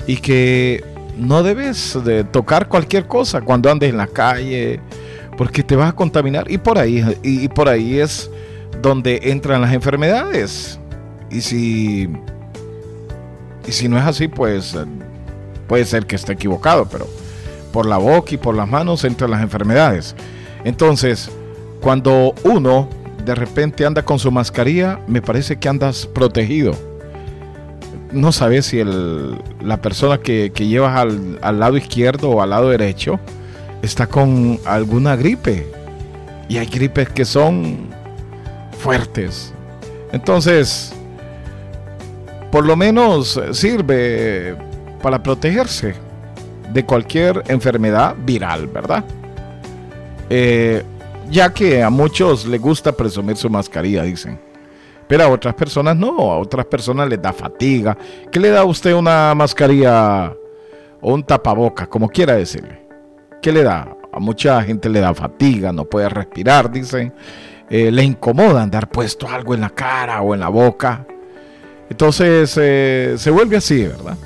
y 0.06 0.16
que 0.16 0.82
no 1.18 1.42
debes 1.42 1.98
de 2.04 2.24
tocar 2.24 2.68
cualquier 2.68 3.06
cosa 3.06 3.40
cuando 3.40 3.70
andes 3.70 3.90
en 3.90 3.96
la 3.96 4.06
calle 4.06 4.80
porque 5.36 5.62
te 5.62 5.76
vas 5.76 5.90
a 5.90 5.96
contaminar. 5.96 6.50
Y 6.50 6.58
por 6.58 6.78
ahí 6.78 7.04
y, 7.22 7.48
por 7.48 7.68
ahí 7.68 7.98
es 7.98 8.30
donde 8.82 9.20
entran 9.24 9.60
las 9.60 9.72
enfermedades. 9.72 10.78
Y 11.30 11.40
si 11.40 12.08
y 13.66 13.72
si 13.72 13.88
no 13.88 13.98
es 13.98 14.04
así 14.04 14.28
pues 14.28 14.76
puede 15.66 15.84
ser 15.86 16.06
que 16.06 16.16
esté 16.16 16.34
equivocado 16.34 16.86
pero 16.86 17.08
por 17.72 17.86
la 17.86 17.96
boca 17.96 18.34
y 18.34 18.36
por 18.36 18.54
las 18.54 18.68
manos 18.68 19.04
entran 19.04 19.30
las 19.30 19.42
enfermedades. 19.42 20.14
Entonces 20.64 21.30
cuando 21.80 22.34
uno 22.44 22.88
de 23.24 23.34
repente 23.34 23.86
anda 23.86 24.04
con 24.04 24.18
su 24.18 24.30
mascarilla 24.30 25.00
me 25.06 25.22
parece 25.22 25.56
que 25.56 25.68
andas 25.68 26.06
protegido 26.06 26.93
no 28.14 28.32
sabes 28.32 28.66
si 28.66 28.80
el, 28.80 29.36
la 29.60 29.82
persona 29.82 30.18
que, 30.18 30.52
que 30.54 30.66
llevas 30.66 30.96
al, 30.96 31.38
al 31.42 31.60
lado 31.60 31.76
izquierdo 31.76 32.30
o 32.30 32.42
al 32.42 32.50
lado 32.50 32.70
derecho 32.70 33.20
está 33.82 34.06
con 34.06 34.58
alguna 34.64 35.16
gripe. 35.16 35.66
Y 36.48 36.58
hay 36.58 36.66
gripes 36.66 37.08
que 37.08 37.24
son 37.24 37.88
fuertes. 38.78 39.52
Entonces, 40.12 40.92
por 42.50 42.64
lo 42.64 42.76
menos 42.76 43.40
sirve 43.52 44.56
para 45.02 45.22
protegerse 45.22 45.94
de 46.72 46.84
cualquier 46.84 47.42
enfermedad 47.48 48.14
viral, 48.24 48.66
¿verdad? 48.68 49.04
Eh, 50.30 50.82
ya 51.30 51.52
que 51.52 51.82
a 51.82 51.90
muchos 51.90 52.46
les 52.46 52.60
gusta 52.60 52.92
presumir 52.92 53.36
su 53.36 53.50
mascarilla, 53.50 54.02
dicen. 54.02 54.38
A 55.22 55.28
otras 55.28 55.54
personas 55.54 55.96
no, 55.96 56.32
a 56.32 56.38
otras 56.38 56.66
personas 56.66 57.08
les 57.08 57.20
da 57.20 57.32
fatiga. 57.32 57.96
¿Qué 58.30 58.40
le 58.40 58.50
da 58.50 58.60
a 58.60 58.64
usted 58.64 58.94
una 58.94 59.34
mascarilla 59.34 60.34
o 61.00 61.14
un 61.14 61.22
tapaboca, 61.22 61.86
como 61.86 62.08
quiera 62.08 62.34
decirle? 62.34 62.84
¿Qué 63.40 63.52
le 63.52 63.62
da? 63.62 63.96
A 64.12 64.18
mucha 64.18 64.62
gente 64.62 64.88
le 64.88 65.00
da 65.00 65.14
fatiga, 65.14 65.72
no 65.72 65.84
puede 65.84 66.08
respirar, 66.08 66.70
dicen. 66.70 67.12
Eh, 67.70 67.90
le 67.90 68.04
incomoda 68.04 68.62
andar 68.62 68.88
puesto 68.90 69.26
algo 69.26 69.54
en 69.54 69.62
la 69.62 69.70
cara 69.70 70.20
o 70.20 70.34
en 70.34 70.40
la 70.40 70.48
boca. 70.48 71.06
Entonces 71.88 72.58
eh, 72.60 73.14
se 73.16 73.30
vuelve 73.30 73.56
así, 73.56 73.84
¿verdad? 73.84 74.16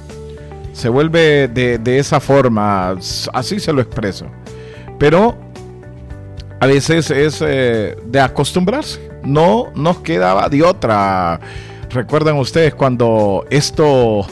Se 0.72 0.88
vuelve 0.88 1.48
de, 1.48 1.98
esa 1.98 2.20
forma, 2.20 2.96
así 3.32 3.58
se 3.58 3.72
lo 3.72 3.80
expreso. 3.80 4.26
Pero 4.98 5.36
a 6.60 6.66
veces 6.66 7.10
es 7.10 7.42
eh, 7.44 7.96
de 8.04 8.20
acostumbrarse. 8.20 9.07
No 9.22 9.68
nos 9.74 9.98
quedaba 9.98 10.48
de 10.48 10.62
otra. 10.62 11.40
Recuerdan 11.90 12.36
ustedes 12.36 12.74
cuando 12.74 13.44
esto 13.50 14.26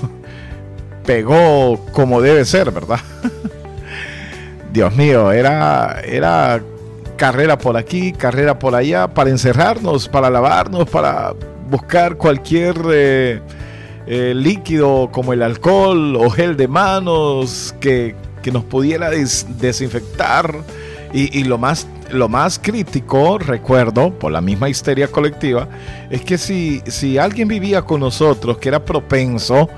pegó 1.07 1.78
como 1.93 2.21
debe 2.21 2.45
ser, 2.45 2.71
¿verdad? 2.71 3.00
Dios 4.73 4.95
mío, 4.95 5.33
era, 5.33 6.00
era 6.05 6.61
carrera 7.16 7.57
por 7.59 7.76
aquí, 7.76 8.12
carrera 8.12 8.59
por 8.59 8.75
allá, 8.75 9.09
para 9.09 9.31
encerrarnos, 9.31 10.09
para 10.09 10.28
lavarnos, 10.28 10.88
para 10.88 11.35
buscar 11.69 12.16
cualquier 12.16 12.76
eh, 12.93 13.40
eh, 14.07 14.33
líquido 14.35 15.09
como 15.11 15.33
el 15.33 15.43
alcohol 15.43 16.16
o 16.16 16.31
gel 16.31 16.57
de 16.57 16.69
manos 16.69 17.75
que, 17.81 18.14
nos 18.52 18.62
pudiera 18.62 19.11
desinfectar. 19.11 20.55
Y, 21.13 21.45
lo, 21.45 21.57
más, 21.57 21.87
lo 22.11 22.29
más 22.29 22.59
crítico, 22.59 23.39
recuerdo, 23.39 24.13
por 24.13 24.33
la 24.33 24.41
misma 24.41 24.69
histeria 24.69 25.09
colectiva, 25.09 25.69
es 26.11 26.21
que 26.21 26.37
si, 26.37 26.83
si 26.87 27.17
alguien 27.17 27.49
vivía 27.49 27.83
con 27.83 28.01
nosotros 28.01 28.59
que 28.59 28.69
era 28.69 28.85
propenso 28.85 29.69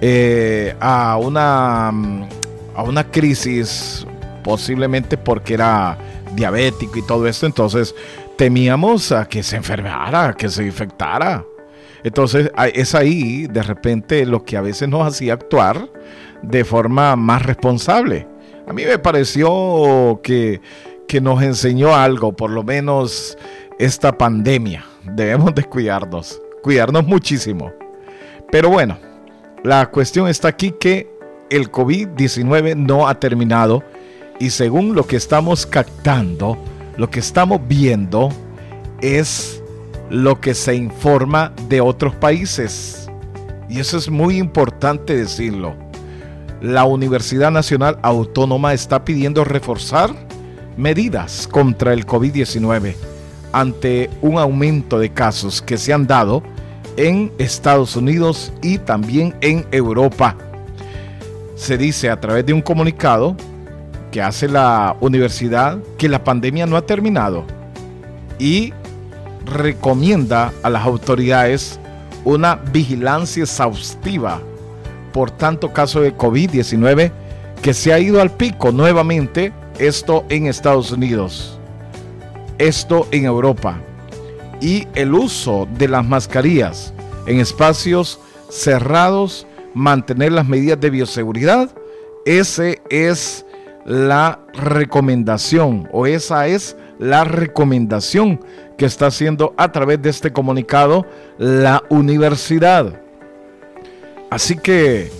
eh, 0.00 0.76
a, 0.78 1.16
una, 1.16 1.88
a 1.88 2.82
una 2.82 3.04
crisis 3.10 4.06
posiblemente 4.44 5.16
porque 5.16 5.54
era 5.54 5.98
diabético 6.34 6.98
y 6.98 7.02
todo 7.02 7.26
esto, 7.26 7.46
entonces 7.46 7.94
temíamos 8.36 9.10
a 9.10 9.28
que 9.28 9.42
se 9.42 9.56
enfermara, 9.56 10.34
que 10.34 10.48
se 10.48 10.64
infectara. 10.64 11.44
Entonces 12.04 12.50
es 12.72 12.94
ahí 12.94 13.48
de 13.48 13.62
repente 13.62 14.24
lo 14.24 14.44
que 14.44 14.56
a 14.56 14.60
veces 14.60 14.88
nos 14.88 15.06
hacía 15.06 15.34
actuar 15.34 15.88
de 16.42 16.64
forma 16.64 17.16
más 17.16 17.42
responsable. 17.42 18.26
A 18.68 18.74
mí 18.74 18.84
me 18.84 18.98
pareció 18.98 20.20
que, 20.22 20.60
que 21.06 21.22
nos 21.22 21.42
enseñó 21.42 21.94
algo, 21.96 22.34
por 22.34 22.50
lo 22.50 22.62
menos 22.62 23.38
esta 23.78 24.18
pandemia. 24.18 24.84
Debemos 25.04 25.54
de 25.54 25.64
cuidarnos, 25.64 26.38
cuidarnos 26.62 27.06
muchísimo. 27.06 27.72
Pero 28.52 28.68
bueno, 28.68 28.98
la 29.64 29.90
cuestión 29.90 30.28
está 30.28 30.48
aquí 30.48 30.74
que 30.78 31.10
el 31.48 31.72
COVID-19 31.72 32.76
no 32.76 33.08
ha 33.08 33.18
terminado 33.18 33.82
y 34.38 34.50
según 34.50 34.94
lo 34.94 35.06
que 35.06 35.16
estamos 35.16 35.64
captando, 35.64 36.58
lo 36.98 37.08
que 37.08 37.20
estamos 37.20 37.66
viendo 37.66 38.28
es 39.00 39.62
lo 40.10 40.42
que 40.42 40.52
se 40.52 40.74
informa 40.74 41.54
de 41.70 41.80
otros 41.80 42.14
países. 42.16 43.08
Y 43.70 43.80
eso 43.80 43.96
es 43.96 44.10
muy 44.10 44.36
importante 44.36 45.16
decirlo. 45.16 45.87
La 46.60 46.84
Universidad 46.84 47.52
Nacional 47.52 47.98
Autónoma 48.02 48.72
está 48.72 49.04
pidiendo 49.04 49.44
reforzar 49.44 50.10
medidas 50.76 51.46
contra 51.46 51.92
el 51.92 52.04
COVID-19 52.04 52.94
ante 53.52 54.10
un 54.22 54.38
aumento 54.38 54.98
de 54.98 55.10
casos 55.10 55.62
que 55.62 55.78
se 55.78 55.92
han 55.92 56.06
dado 56.06 56.42
en 56.96 57.30
Estados 57.38 57.94
Unidos 57.94 58.52
y 58.60 58.78
también 58.78 59.36
en 59.40 59.66
Europa. 59.70 60.36
Se 61.54 61.78
dice 61.78 62.10
a 62.10 62.18
través 62.18 62.44
de 62.44 62.52
un 62.52 62.62
comunicado 62.62 63.36
que 64.10 64.20
hace 64.20 64.48
la 64.48 64.96
universidad 65.00 65.78
que 65.96 66.08
la 66.08 66.24
pandemia 66.24 66.66
no 66.66 66.76
ha 66.76 66.82
terminado 66.82 67.44
y 68.38 68.72
recomienda 69.44 70.52
a 70.62 70.70
las 70.70 70.84
autoridades 70.84 71.78
una 72.24 72.56
vigilancia 72.56 73.44
exhaustiva 73.44 74.40
por 75.18 75.32
tanto 75.32 75.72
caso 75.72 76.00
de 76.00 76.16
COVID-19 76.16 77.10
que 77.60 77.74
se 77.74 77.92
ha 77.92 77.98
ido 77.98 78.22
al 78.22 78.30
pico 78.30 78.70
nuevamente, 78.70 79.52
esto 79.80 80.24
en 80.28 80.46
Estados 80.46 80.92
Unidos, 80.92 81.58
esto 82.58 83.08
en 83.10 83.24
Europa, 83.24 83.80
y 84.60 84.86
el 84.94 85.12
uso 85.14 85.66
de 85.76 85.88
las 85.88 86.06
mascarillas 86.06 86.94
en 87.26 87.40
espacios 87.40 88.20
cerrados, 88.48 89.44
mantener 89.74 90.30
las 90.30 90.46
medidas 90.46 90.78
de 90.78 90.90
bioseguridad, 90.90 91.68
ese 92.24 92.80
es 92.88 93.44
la 93.84 94.38
recomendación 94.54 95.88
o 95.92 96.06
esa 96.06 96.46
es 96.46 96.76
la 97.00 97.24
recomendación 97.24 98.38
que 98.76 98.86
está 98.86 99.06
haciendo 99.06 99.52
a 99.56 99.72
través 99.72 100.00
de 100.00 100.10
este 100.10 100.32
comunicado 100.32 101.06
la 101.38 101.82
universidad. 101.88 103.07
Así 104.30 104.56
que 104.56 105.10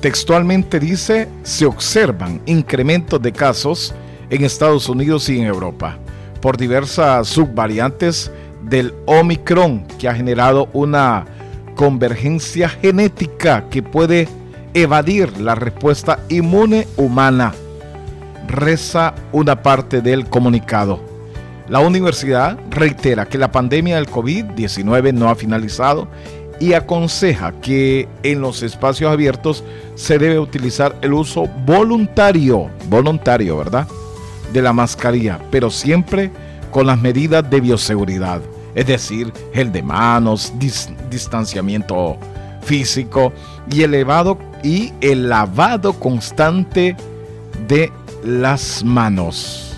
textualmente 0.00 0.80
dice, 0.80 1.28
se 1.42 1.64
observan 1.64 2.40
incrementos 2.46 3.22
de 3.22 3.32
casos 3.32 3.94
en 4.30 4.44
Estados 4.44 4.88
Unidos 4.88 5.28
y 5.28 5.38
en 5.38 5.46
Europa 5.46 5.98
por 6.40 6.56
diversas 6.56 7.28
subvariantes 7.28 8.30
del 8.64 8.92
Omicron 9.06 9.86
que 9.98 10.08
ha 10.08 10.14
generado 10.14 10.68
una 10.72 11.24
convergencia 11.76 12.68
genética 12.68 13.68
que 13.70 13.82
puede 13.82 14.28
evadir 14.74 15.38
la 15.38 15.54
respuesta 15.54 16.18
inmune 16.28 16.88
humana 16.96 17.54
reza 18.48 19.14
una 19.32 19.62
parte 19.62 20.00
del 20.00 20.26
comunicado. 20.28 21.00
La 21.68 21.78
universidad 21.80 22.58
reitera 22.70 23.26
que 23.26 23.38
la 23.38 23.52
pandemia 23.52 23.96
del 23.96 24.08
COVID-19 24.08 25.14
no 25.14 25.28
ha 25.28 25.34
finalizado 25.34 26.08
y 26.62 26.74
aconseja 26.74 27.50
que 27.60 28.08
en 28.22 28.40
los 28.40 28.62
espacios 28.62 29.10
abiertos 29.10 29.64
se 29.96 30.16
debe 30.16 30.38
utilizar 30.38 30.96
el 31.02 31.12
uso 31.12 31.48
voluntario, 31.66 32.70
voluntario, 32.88 33.56
¿verdad? 33.56 33.88
De 34.52 34.62
la 34.62 34.72
mascarilla, 34.72 35.40
pero 35.50 35.70
siempre 35.70 36.30
con 36.70 36.86
las 36.86 37.00
medidas 37.00 37.50
de 37.50 37.60
bioseguridad, 37.60 38.40
es 38.76 38.86
decir, 38.86 39.32
gel 39.52 39.72
de 39.72 39.82
manos, 39.82 40.52
distanciamiento 41.10 42.16
físico 42.62 43.32
y 43.68 43.82
elevado 43.82 44.38
y 44.62 44.92
el 45.00 45.28
lavado 45.28 45.94
constante 45.94 46.94
de 47.66 47.90
las 48.22 48.84
manos. 48.84 49.76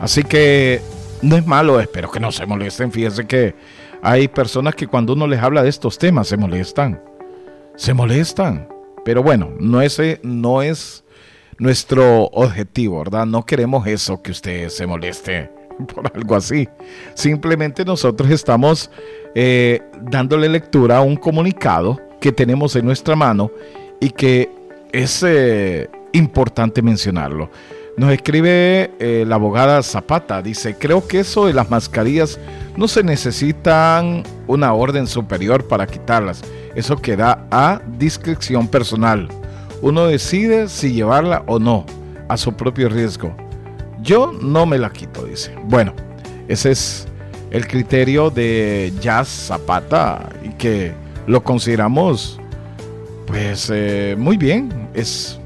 Así 0.00 0.22
que 0.22 0.80
no 1.20 1.36
es 1.36 1.46
malo, 1.46 1.78
espero 1.80 2.10
que 2.10 2.18
no 2.18 2.32
se 2.32 2.46
molesten. 2.46 2.90
Fíjense 2.90 3.26
que 3.26 3.54
hay 4.02 4.26
personas 4.28 4.74
que 4.74 4.88
cuando 4.88 5.12
uno 5.12 5.26
les 5.26 5.40
habla 5.40 5.62
de 5.62 5.68
estos 5.68 5.96
temas 5.96 6.26
se 6.26 6.36
molestan. 6.36 7.00
Se 7.76 7.94
molestan. 7.94 8.68
Pero 9.04 9.22
bueno, 9.22 9.50
no 9.58 9.80
es, 9.80 10.00
no 10.22 10.62
es 10.62 11.04
nuestro 11.58 12.24
objetivo, 12.26 12.98
¿verdad? 12.98 13.26
No 13.26 13.46
queremos 13.46 13.86
eso, 13.86 14.20
que 14.20 14.32
usted 14.32 14.68
se 14.68 14.86
moleste 14.86 15.50
por 15.94 16.10
algo 16.14 16.34
así. 16.34 16.68
Simplemente 17.14 17.84
nosotros 17.84 18.28
estamos 18.30 18.90
eh, 19.34 19.80
dándole 20.02 20.48
lectura 20.48 20.98
a 20.98 21.02
un 21.02 21.16
comunicado 21.16 22.00
que 22.20 22.32
tenemos 22.32 22.74
en 22.74 22.84
nuestra 22.84 23.14
mano 23.14 23.50
y 24.00 24.10
que 24.10 24.50
es 24.92 25.22
eh, 25.24 25.88
importante 26.12 26.82
mencionarlo. 26.82 27.50
Nos 27.96 28.12
escribe 28.12 28.90
eh, 28.98 29.24
la 29.26 29.34
abogada 29.34 29.82
Zapata, 29.82 30.40
dice, 30.40 30.76
creo 30.78 31.06
que 31.06 31.20
eso 31.20 31.46
de 31.46 31.52
las 31.52 31.70
mascarillas 31.70 32.38
no 32.76 32.88
se 32.88 33.02
necesitan 33.02 34.22
una 34.46 34.72
orden 34.72 35.06
superior 35.06 35.68
para 35.68 35.86
quitarlas, 35.86 36.42
eso 36.74 36.96
queda 36.96 37.46
a 37.50 37.82
discreción 37.98 38.66
personal. 38.66 39.28
Uno 39.82 40.06
decide 40.06 40.68
si 40.68 40.92
llevarla 40.92 41.42
o 41.46 41.58
no, 41.58 41.84
a 42.28 42.36
su 42.38 42.54
propio 42.54 42.88
riesgo. 42.88 43.36
Yo 44.00 44.32
no 44.32 44.64
me 44.64 44.78
la 44.78 44.90
quito, 44.90 45.24
dice. 45.24 45.54
Bueno, 45.64 45.92
ese 46.48 46.70
es 46.70 47.06
el 47.50 47.66
criterio 47.66 48.30
de 48.30 48.92
Jazz 49.00 49.28
Zapata 49.28 50.30
y 50.42 50.48
que 50.54 50.94
lo 51.26 51.44
consideramos 51.44 52.40
pues 53.26 53.70
eh, 53.72 54.14
muy 54.18 54.36
bien, 54.36 54.88
es 54.94 55.38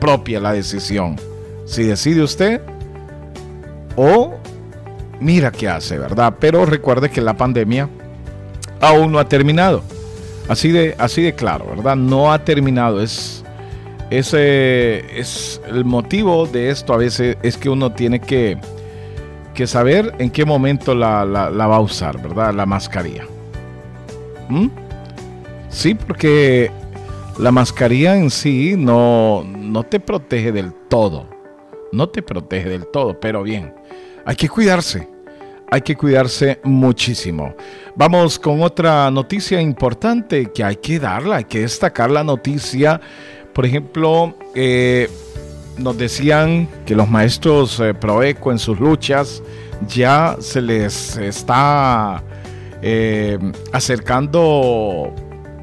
propia 0.00 0.40
la 0.40 0.52
decisión. 0.52 1.16
Si 1.64 1.84
decide 1.84 2.22
usted 2.22 2.60
o 3.96 4.34
mira 5.20 5.50
qué 5.50 5.68
hace, 5.68 5.98
¿verdad? 5.98 6.34
Pero 6.38 6.66
recuerde 6.66 7.10
que 7.10 7.20
la 7.20 7.36
pandemia 7.36 7.88
aún 8.80 9.12
no 9.12 9.18
ha 9.18 9.28
terminado. 9.28 9.82
Así 10.48 10.70
de, 10.70 10.94
así 10.98 11.22
de 11.22 11.34
claro, 11.34 11.66
¿verdad? 11.70 11.96
No 11.96 12.32
ha 12.32 12.44
terminado. 12.44 13.00
Es, 13.00 13.44
ese 14.10 15.18
es 15.18 15.60
el 15.66 15.84
motivo 15.84 16.46
de 16.46 16.70
esto 16.70 16.92
a 16.92 16.98
veces 16.98 17.36
es 17.42 17.56
que 17.56 17.70
uno 17.70 17.92
tiene 17.92 18.20
que, 18.20 18.58
que 19.54 19.66
saber 19.66 20.14
en 20.18 20.30
qué 20.30 20.44
momento 20.44 20.94
la, 20.94 21.24
va 21.24 21.76
a 21.76 21.80
usar, 21.80 22.20
¿verdad? 22.20 22.52
La 22.52 22.66
mascarilla. 22.66 23.24
¿Mm? 24.48 24.66
Sí, 25.70 25.94
porque 25.94 26.70
la 27.38 27.50
mascarilla 27.50 28.16
en 28.16 28.30
sí 28.30 28.74
no, 28.76 29.42
no 29.44 29.82
te 29.84 29.98
protege 29.98 30.52
del 30.52 30.72
todo. 30.88 31.33
No 31.94 32.08
te 32.08 32.22
protege 32.22 32.68
del 32.68 32.86
todo, 32.86 33.18
pero 33.20 33.42
bien, 33.42 33.72
hay 34.24 34.34
que 34.34 34.48
cuidarse. 34.48 35.08
Hay 35.70 35.80
que 35.80 35.96
cuidarse 35.96 36.60
muchísimo. 36.62 37.54
Vamos 37.96 38.38
con 38.38 38.62
otra 38.62 39.10
noticia 39.10 39.60
importante 39.60 40.52
que 40.52 40.62
hay 40.62 40.76
que 40.76 40.98
darla, 40.98 41.36
hay 41.36 41.44
que 41.44 41.60
destacar 41.60 42.10
la 42.10 42.22
noticia. 42.22 43.00
Por 43.52 43.64
ejemplo, 43.64 44.36
eh, 44.54 45.08
nos 45.78 45.96
decían 45.96 46.68
que 46.84 46.94
los 46.94 47.08
maestros 47.08 47.80
eh, 47.80 47.94
Proeco 47.94 48.52
en 48.52 48.58
sus 48.58 48.78
luchas 48.78 49.42
ya 49.88 50.36
se 50.40 50.60
les 50.60 51.16
está 51.16 52.22
eh, 52.82 53.38
acercando 53.72 55.14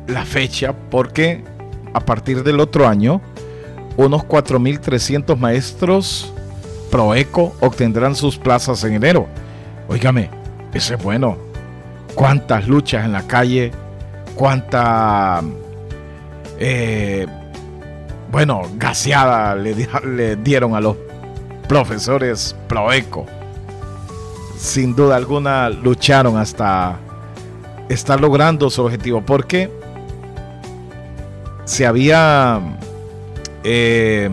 la 0.08 0.26
fecha 0.26 0.74
porque 0.90 1.44
a 1.94 2.00
partir 2.00 2.44
del 2.44 2.60
otro 2.60 2.88
año, 2.88 3.22
unos 4.06 4.24
4.300 4.24 5.38
maestros 5.38 6.34
Proeco 6.90 7.56
obtendrán 7.62 8.16
sus 8.16 8.38
plazas 8.38 8.84
en 8.84 8.94
enero. 8.94 9.28
Óigame, 9.88 10.30
eso 10.74 10.94
es 10.94 11.02
bueno. 11.02 11.38
Cuántas 12.16 12.68
luchas 12.68 13.06
en 13.06 13.14
la 13.14 13.26
calle, 13.26 13.72
cuánta, 14.36 15.42
eh, 16.60 17.26
bueno, 18.30 18.64
gaseada 18.76 19.56
le, 19.56 19.76
le 20.06 20.36
dieron 20.36 20.76
a 20.76 20.82
los 20.82 20.98
profesores 21.68 22.56
Proeco. 22.68 23.26
Sin 24.58 24.96
duda 24.96 25.16
alguna 25.16 25.70
lucharon 25.70 26.38
hasta 26.38 27.00
estar 27.88 28.20
logrando 28.20 28.70
su 28.70 28.84
objetivo. 28.84 29.22
¿Por 29.22 29.48
qué? 29.48 29.82
se 31.72 31.86
había 31.86 32.60
eh, 33.64 34.30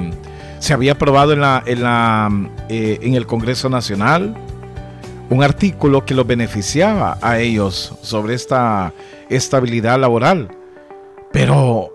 se 0.59 0.75
había 0.75 0.93
aprobado 0.93 1.33
en 1.33 1.41
la, 1.41 1.63
en, 1.67 1.83
la 1.83 2.31
eh, 2.69 2.99
en 3.03 3.15
el 3.15 3.27
Congreso 3.27 3.69
Nacional 3.69 4.35
un 5.31 5.43
artículo 5.43 6.05
que 6.05 6.15
los 6.15 6.27
beneficiaba 6.27 7.19
a 7.21 7.39
ellos 7.39 7.95
sobre 8.03 8.35
esta 8.35 8.93
estabilidad 9.29 9.99
laboral. 9.99 10.49
Pero 11.33 11.93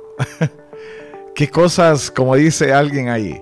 qué 1.35 1.49
cosas, 1.49 2.11
como 2.11 2.35
dice 2.35 2.73
alguien 2.73 3.09
ahí, 3.09 3.41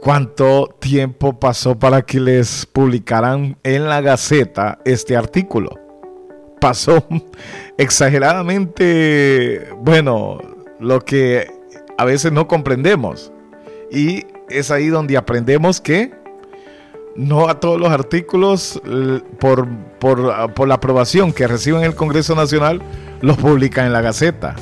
cuánto 0.00 0.74
tiempo 0.80 1.38
pasó 1.38 1.78
para 1.78 2.02
que 2.02 2.18
les 2.20 2.66
publicaran 2.66 3.56
en 3.62 3.88
la 3.88 4.00
Gaceta 4.00 4.78
este 4.84 5.16
artículo. 5.16 5.78
Pasó 6.60 7.06
exageradamente, 7.78 9.68
bueno, 9.78 10.38
lo 10.80 11.00
que 11.00 11.46
a 11.98 12.04
veces 12.04 12.32
no 12.32 12.48
comprendemos. 12.48 13.32
Y 13.90 14.26
es 14.48 14.70
ahí 14.70 14.88
donde 14.88 15.16
aprendemos 15.16 15.80
que 15.80 16.12
no 17.16 17.48
a 17.48 17.60
todos 17.60 17.78
los 17.78 17.90
artículos 17.90 18.80
por, 19.38 19.68
por, 20.00 20.68
la 20.68 20.74
aprobación 20.74 21.32
que 21.32 21.46
reciben 21.46 21.84
el 21.84 21.94
Congreso 21.94 22.34
Nacional 22.34 22.82
los 23.20 23.36
publican 23.36 23.86
en 23.86 23.92
la 23.92 24.00
Gaceta. 24.00 24.56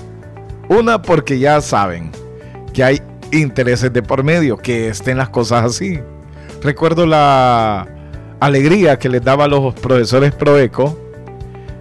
Una 0.68 1.00
porque 1.02 1.38
ya 1.38 1.60
saben 1.60 2.10
que 2.72 2.84
hay 2.84 3.02
intereses 3.32 3.92
de 3.92 4.02
por 4.02 4.22
medio, 4.22 4.56
que 4.56 4.88
estén 4.88 5.18
las 5.18 5.30
cosas 5.30 5.64
así. 5.64 6.00
Recuerdo 6.62 7.06
la 7.06 7.88
alegría 8.40 8.98
que 8.98 9.08
les 9.08 9.22
daba 9.22 9.44
a 9.44 9.48
los 9.48 9.74
profesores 9.74 10.32
Proeco 10.34 10.98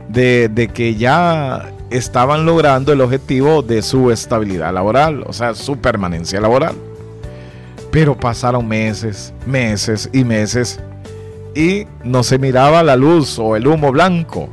de, 0.07 0.49
de 0.49 0.67
que 0.69 0.95
ya 0.95 1.71
estaban 1.91 2.45
logrando 2.45 2.93
el 2.93 3.01
objetivo 3.01 3.61
de 3.61 3.81
su 3.81 4.11
estabilidad 4.11 4.73
laboral, 4.73 5.23
o 5.27 5.33
sea, 5.33 5.53
su 5.53 5.77
permanencia 5.77 6.41
laboral. 6.41 6.75
Pero 7.91 8.17
pasaron 8.17 8.67
meses, 8.67 9.33
meses 9.45 10.09
y 10.13 10.23
meses 10.23 10.79
y 11.53 11.85
no 12.03 12.23
se 12.23 12.39
miraba 12.39 12.83
la 12.83 12.95
luz 12.95 13.37
o 13.37 13.55
el 13.55 13.67
humo 13.67 13.91
blanco. 13.91 14.49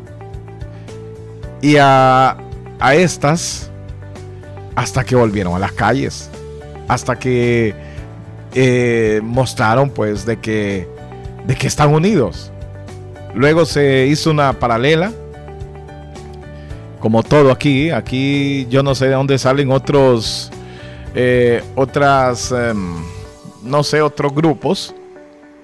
Y 1.60 1.76
a, 1.76 2.36
a 2.80 2.94
estas, 2.94 3.70
hasta 4.74 5.04
que 5.04 5.14
volvieron 5.14 5.54
a 5.54 5.58
las 5.58 5.72
calles, 5.72 6.30
hasta 6.88 7.18
que 7.18 7.74
eh, 8.54 9.20
mostraron 9.22 9.90
pues 9.90 10.24
de 10.24 10.38
que, 10.38 10.88
de 11.46 11.54
que 11.54 11.66
están 11.66 11.92
unidos. 11.92 12.52
Luego 13.34 13.66
se 13.66 14.06
hizo 14.06 14.30
una 14.30 14.54
paralela, 14.54 15.12
como 17.00 17.22
todo 17.22 17.50
aquí, 17.50 17.90
aquí 17.90 18.66
yo 18.70 18.82
no 18.82 18.94
sé 18.94 19.06
de 19.06 19.14
dónde 19.14 19.38
salen 19.38 19.70
otros, 19.70 20.50
eh, 21.14 21.62
otras, 21.74 22.52
em, 22.52 22.94
no 23.62 23.82
sé, 23.82 24.02
otros 24.02 24.34
grupos. 24.34 24.94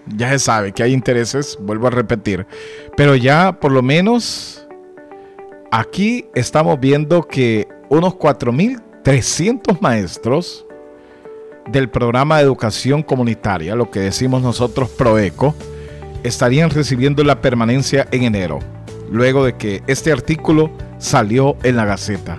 Ya 0.06 0.30
se 0.30 0.38
sabe 0.38 0.72
que 0.72 0.82
hay 0.82 0.92
intereses, 0.92 1.58
vuelvo 1.60 1.86
a 1.86 1.90
repetir, 1.90 2.46
pero 2.96 3.16
ya 3.16 3.58
por 3.58 3.72
lo 3.72 3.82
menos 3.82 4.66
aquí 5.72 6.26
estamos 6.34 6.78
viendo 6.78 7.22
que 7.22 7.66
unos 7.88 8.14
4.300 8.14 9.80
maestros 9.80 10.66
del 11.70 11.88
programa 11.88 12.36
de 12.36 12.44
educación 12.44 13.02
comunitaria, 13.02 13.74
lo 13.74 13.90
que 13.90 14.00
decimos 14.00 14.42
nosotros 14.42 14.90
PROECO, 14.90 15.54
estarían 16.22 16.70
recibiendo 16.70 17.24
la 17.24 17.40
permanencia 17.40 18.06
en 18.10 18.24
enero, 18.24 18.58
luego 19.10 19.44
de 19.44 19.56
que 19.56 19.82
este 19.86 20.12
artículo 20.12 20.70
salió 20.98 21.56
en 21.62 21.76
la 21.76 21.84
Gaceta. 21.84 22.38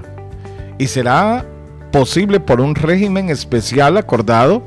Y 0.78 0.88
será 0.88 1.46
posible 1.92 2.40
por 2.40 2.62
un 2.62 2.76
régimen 2.76 3.30
especial 3.30 3.98
acordado 3.98 4.64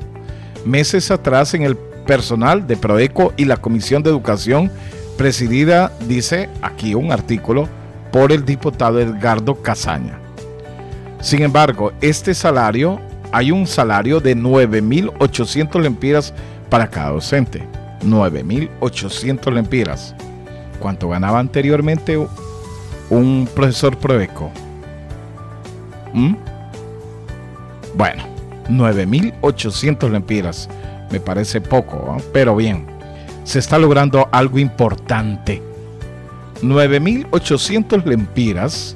meses 0.65 1.11
atrás 1.11 1.53
en 1.53 1.63
el 1.63 1.77
personal 1.77 2.65
de 2.65 2.75
Proeco 2.75 3.33
y 3.37 3.45
la 3.45 3.57
Comisión 3.57 4.03
de 4.03 4.09
Educación 4.09 4.71
presidida, 5.17 5.91
dice 6.07 6.49
aquí 6.61 6.95
un 6.95 7.11
artículo, 7.11 7.67
por 8.11 8.31
el 8.31 8.45
diputado 8.45 8.99
Edgardo 8.99 9.55
Casaña. 9.61 10.17
Sin 11.21 11.43
embargo, 11.43 11.91
este 12.01 12.33
salario 12.33 12.99
hay 13.31 13.51
un 13.51 13.67
salario 13.67 14.19
de 14.19 14.35
9.800 14.35 15.81
lempiras 15.81 16.33
para 16.69 16.89
cada 16.89 17.11
docente. 17.11 17.67
9.800 18.03 19.53
lempiras. 19.53 20.15
¿Cuánto 20.79 21.09
ganaba 21.09 21.39
anteriormente 21.39 22.17
un 23.09 23.47
profesor 23.53 23.97
Proeco? 23.97 24.51
¿Mm? 26.13 26.35
Bueno, 27.95 28.23
9.800 28.69 30.09
lempiras. 30.09 30.69
Me 31.11 31.19
parece 31.19 31.59
poco, 31.59 32.17
pero 32.31 32.55
bien. 32.55 32.85
Se 33.43 33.59
está 33.59 33.79
logrando 33.79 34.29
algo 34.31 34.59
importante. 34.59 35.61
9.800 36.61 38.03
lempiras. 38.05 38.95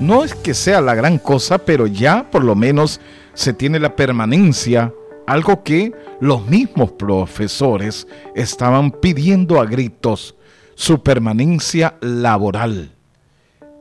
No 0.00 0.24
es 0.24 0.34
que 0.34 0.54
sea 0.54 0.80
la 0.80 0.94
gran 0.94 1.18
cosa, 1.18 1.58
pero 1.58 1.86
ya 1.86 2.28
por 2.30 2.44
lo 2.44 2.54
menos 2.54 3.00
se 3.32 3.52
tiene 3.52 3.78
la 3.78 3.94
permanencia, 3.94 4.92
algo 5.26 5.62
que 5.62 5.92
los 6.20 6.46
mismos 6.46 6.92
profesores 6.92 8.06
estaban 8.34 8.90
pidiendo 8.90 9.60
a 9.60 9.66
gritos, 9.66 10.34
su 10.74 11.02
permanencia 11.02 11.96
laboral. 12.00 12.95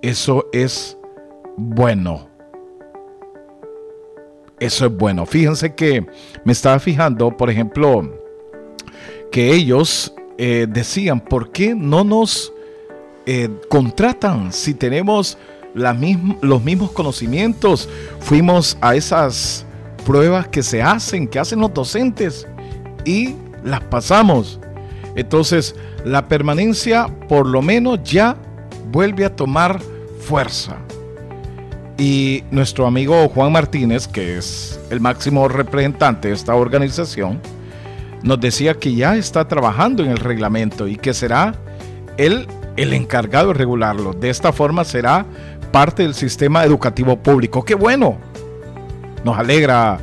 Eso 0.05 0.45
es 0.53 0.95
bueno. 1.57 2.29
Eso 4.59 4.85
es 4.85 4.95
bueno. 4.95 5.25
Fíjense 5.25 5.73
que 5.73 6.05
me 6.43 6.51
estaba 6.51 6.77
fijando, 6.77 7.35
por 7.35 7.49
ejemplo, 7.49 8.15
que 9.31 9.51
ellos 9.51 10.13
eh, 10.37 10.67
decían, 10.69 11.19
¿por 11.19 11.51
qué 11.51 11.73
no 11.73 12.03
nos 12.03 12.53
eh, 13.25 13.49
contratan 13.67 14.53
si 14.53 14.75
tenemos 14.75 15.39
los 15.73 16.63
mismos 16.63 16.91
conocimientos, 16.91 17.89
fuimos 18.19 18.77
a 18.81 18.95
esas 18.95 19.65
pruebas 20.05 20.47
que 20.49 20.61
se 20.61 20.83
hacen, 20.83 21.27
que 21.27 21.39
hacen 21.39 21.59
los 21.59 21.73
docentes 21.73 22.47
y 23.05 23.33
las 23.63 23.81
pasamos. 23.81 24.59
Entonces, 25.15 25.75
la 26.03 26.27
permanencia 26.27 27.07
por 27.27 27.47
lo 27.47 27.63
menos 27.63 28.03
ya 28.03 28.37
vuelve 28.91 29.25
a 29.25 29.35
tomar 29.35 29.81
fuerza. 30.25 30.77
Y 31.97 32.43
nuestro 32.51 32.87
amigo 32.87 33.29
Juan 33.29 33.53
Martínez, 33.53 34.07
que 34.07 34.37
es 34.37 34.79
el 34.89 34.99
máximo 34.99 35.47
representante 35.47 36.27
de 36.27 36.33
esta 36.33 36.53
organización, 36.55 37.39
nos 38.21 38.41
decía 38.41 38.73
que 38.73 38.93
ya 38.93 39.15
está 39.15 39.47
trabajando 39.47 40.03
en 40.03 40.09
el 40.09 40.17
reglamento 40.17 40.87
y 40.87 40.97
que 40.97 41.13
será 41.13 41.55
él 42.17 42.47
el 42.75 42.91
encargado 42.91 43.49
de 43.49 43.53
regularlo. 43.53 44.13
De 44.13 44.29
esta 44.29 44.51
forma 44.51 44.83
será 44.83 45.25
parte 45.71 46.03
del 46.03 46.15
sistema 46.15 46.65
educativo 46.65 47.17
público. 47.17 47.63
¡Qué 47.63 47.75
bueno! 47.75 48.17
Nos 49.23 49.37
alegra, 49.37 49.99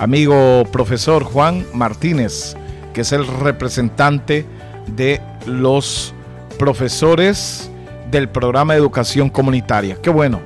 amigo 0.00 0.64
profesor 0.72 1.22
Juan 1.22 1.64
Martínez, 1.72 2.56
que 2.92 3.02
es 3.02 3.12
el 3.12 3.26
representante 3.26 4.44
de 4.96 5.20
los 5.46 6.14
profesores 6.58 7.70
del 8.10 8.28
programa 8.28 8.74
de 8.74 8.80
educación 8.80 9.28
comunitaria. 9.30 9.96
¡Qué 10.00 10.10
bueno! 10.10 10.40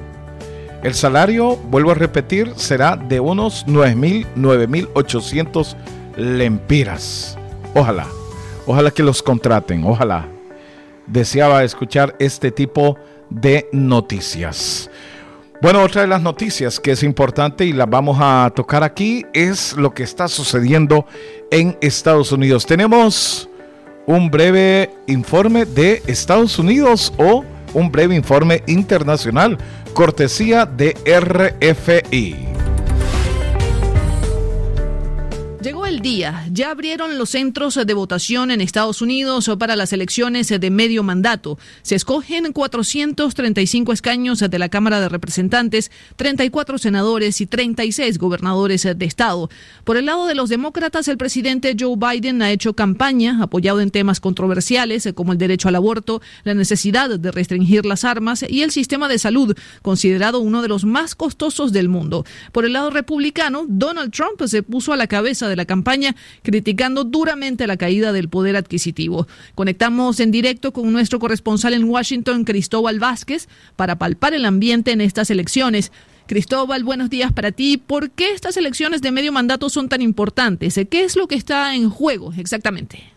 El 0.83 0.94
salario, 0.94 1.57
vuelvo 1.57 1.92
a 1.92 1.94
repetir, 1.94 2.53
será 2.57 2.96
de 2.96 3.20
unos 3.20 3.66
9.000, 3.66 4.27
9.800 4.37 5.77
lempiras. 6.16 7.38
Ojalá, 7.75 8.07
ojalá 8.66 8.90
que 8.90 9.03
los 9.03 9.22
contraten, 9.22 9.85
ojalá. 9.85 10.27
Deseaba 11.07 11.62
escuchar 11.62 12.16
este 12.18 12.51
tipo 12.51 12.94
de 12.94 13.12
de 13.40 13.68
noticias. 13.72 14.90
Bueno, 15.61 15.83
otra 15.83 16.03
de 16.03 16.09
las 16.09 16.22
noticias 16.22 16.81
que 16.81 16.92
es 16.92 17.03
importante 17.03 17.64
y 17.64 17.72
las 17.72 17.88
vamos 17.88 18.18
a 18.20 18.51
tocar 18.55 18.83
aquí 18.83 19.25
es 19.33 19.75
lo 19.77 19.94
que 19.94 20.03
está 20.03 20.27
sucediendo 20.29 21.07
en 21.51 21.79
Estados 21.81 22.33
Unidos. 22.33 22.66
Tenemos 22.66 23.48
un 24.07 24.31
breve 24.31 24.90
informe 25.07 25.64
de 25.64 26.03
Estados 26.07 26.59
Unidos 26.59 27.12
o 27.16 27.44
un 27.74 27.90
breve 27.90 28.14
informe 28.14 28.62
internacional, 28.66 29.58
cortesía 29.94 30.66
de 30.66 30.96
RFI. 31.04 32.52
El 35.92 36.00
día. 36.00 36.48
Ya 36.50 36.70
abrieron 36.70 37.18
los 37.18 37.31
centros 37.31 37.74
de 37.74 37.94
votación 37.94 38.50
en 38.50 38.62
Estados 38.62 39.02
Unidos 39.02 39.50
para 39.59 39.76
las 39.76 39.92
elecciones 39.92 40.48
de 40.48 40.70
medio 40.70 41.02
mandato. 41.02 41.59
Se 41.83 41.96
escogen 41.96 42.50
435 42.50 43.92
escaños 43.92 44.38
de 44.38 44.59
la 44.59 44.70
Cámara 44.70 45.00
de 45.00 45.11
Representantes, 45.11 45.90
34 46.16 46.78
senadores 46.78 47.42
y 47.42 47.46
36 47.46 48.16
gobernadores 48.16 48.85
de 48.85 49.05
Estado. 49.05 49.50
Por 49.85 49.98
el 49.98 50.07
lado 50.07 50.26
de 50.26 50.35
los 50.35 50.48
demócratas, 50.48 51.09
el 51.09 51.18
presidente 51.18 51.76
Joe 51.78 51.96
Biden 51.96 52.40
ha 52.40 52.50
hecho 52.50 52.72
campaña 52.72 53.42
apoyado 53.42 53.81
en 53.81 53.90
temas 53.90 54.18
controversiales 54.18 55.07
como 55.14 55.33
el 55.33 55.38
derecho 55.38 55.68
al 55.68 55.76
aborto, 55.76 56.22
la 56.44 56.55
necesidad 56.55 57.18
de 57.18 57.31
restringir 57.31 57.85
las 57.85 58.05
armas 58.05 58.46
y 58.48 58.62
el 58.62 58.70
sistema 58.70 59.09
de 59.09 59.18
salud, 59.18 59.55
considerado 59.83 60.40
uno 60.40 60.62
de 60.62 60.68
los 60.68 60.87
más 60.87 61.14
costosos 61.14 61.70
del 61.70 61.90
mundo. 61.90 62.24
Por 62.50 62.64
el 62.64 62.72
lado 62.72 62.88
republicano, 62.88 63.66
Donald 63.68 64.11
Trump 64.11 64.40
se 64.46 64.62
puso 64.62 64.94
a 64.94 64.96
la 64.96 65.07
cabeza 65.07 65.48
de 65.48 65.57
la 65.57 65.66
campaña, 65.66 65.82
criticando 66.42 67.05
duramente 67.05 67.66
la 67.66 67.77
caída 67.77 68.12
del 68.12 68.29
poder 68.29 68.57
adquisitivo. 68.57 69.27
Conectamos 69.55 70.21
en 70.21 70.31
directo 70.31 70.73
con 70.73 70.92
nuestro 70.92 71.18
corresponsal 71.18 71.75
en 71.75 71.85
Washington, 71.85 72.45
Cristóbal 72.45 72.99
Vázquez, 72.99 73.49
para 73.77 73.99
palpar 73.99 74.35
el 74.35 74.45
ambiente 74.45 74.92
en 74.92 75.01
estas 75.01 75.31
elecciones. 75.31 75.92
Cristóbal, 76.27 76.85
buenos 76.85 77.11
días 77.11 77.33
para 77.33 77.53
ti. 77.53 77.77
¿Por 77.77 78.11
qué 78.11 78.33
estas 78.33 78.57
elecciones 78.57 79.03
de 79.03 79.11
medio 79.11 79.33
mandato 79.33 79.68
son 79.68 79.88
tan 79.88 80.03
importantes? 80.03 80.81
¿Qué 80.88 81.05
es 81.05 81.16
lo 81.16 81.27
que 81.27 81.35
está 81.35 81.75
en 81.75 81.90
juego 81.90 82.33
exactamente? 82.37 83.12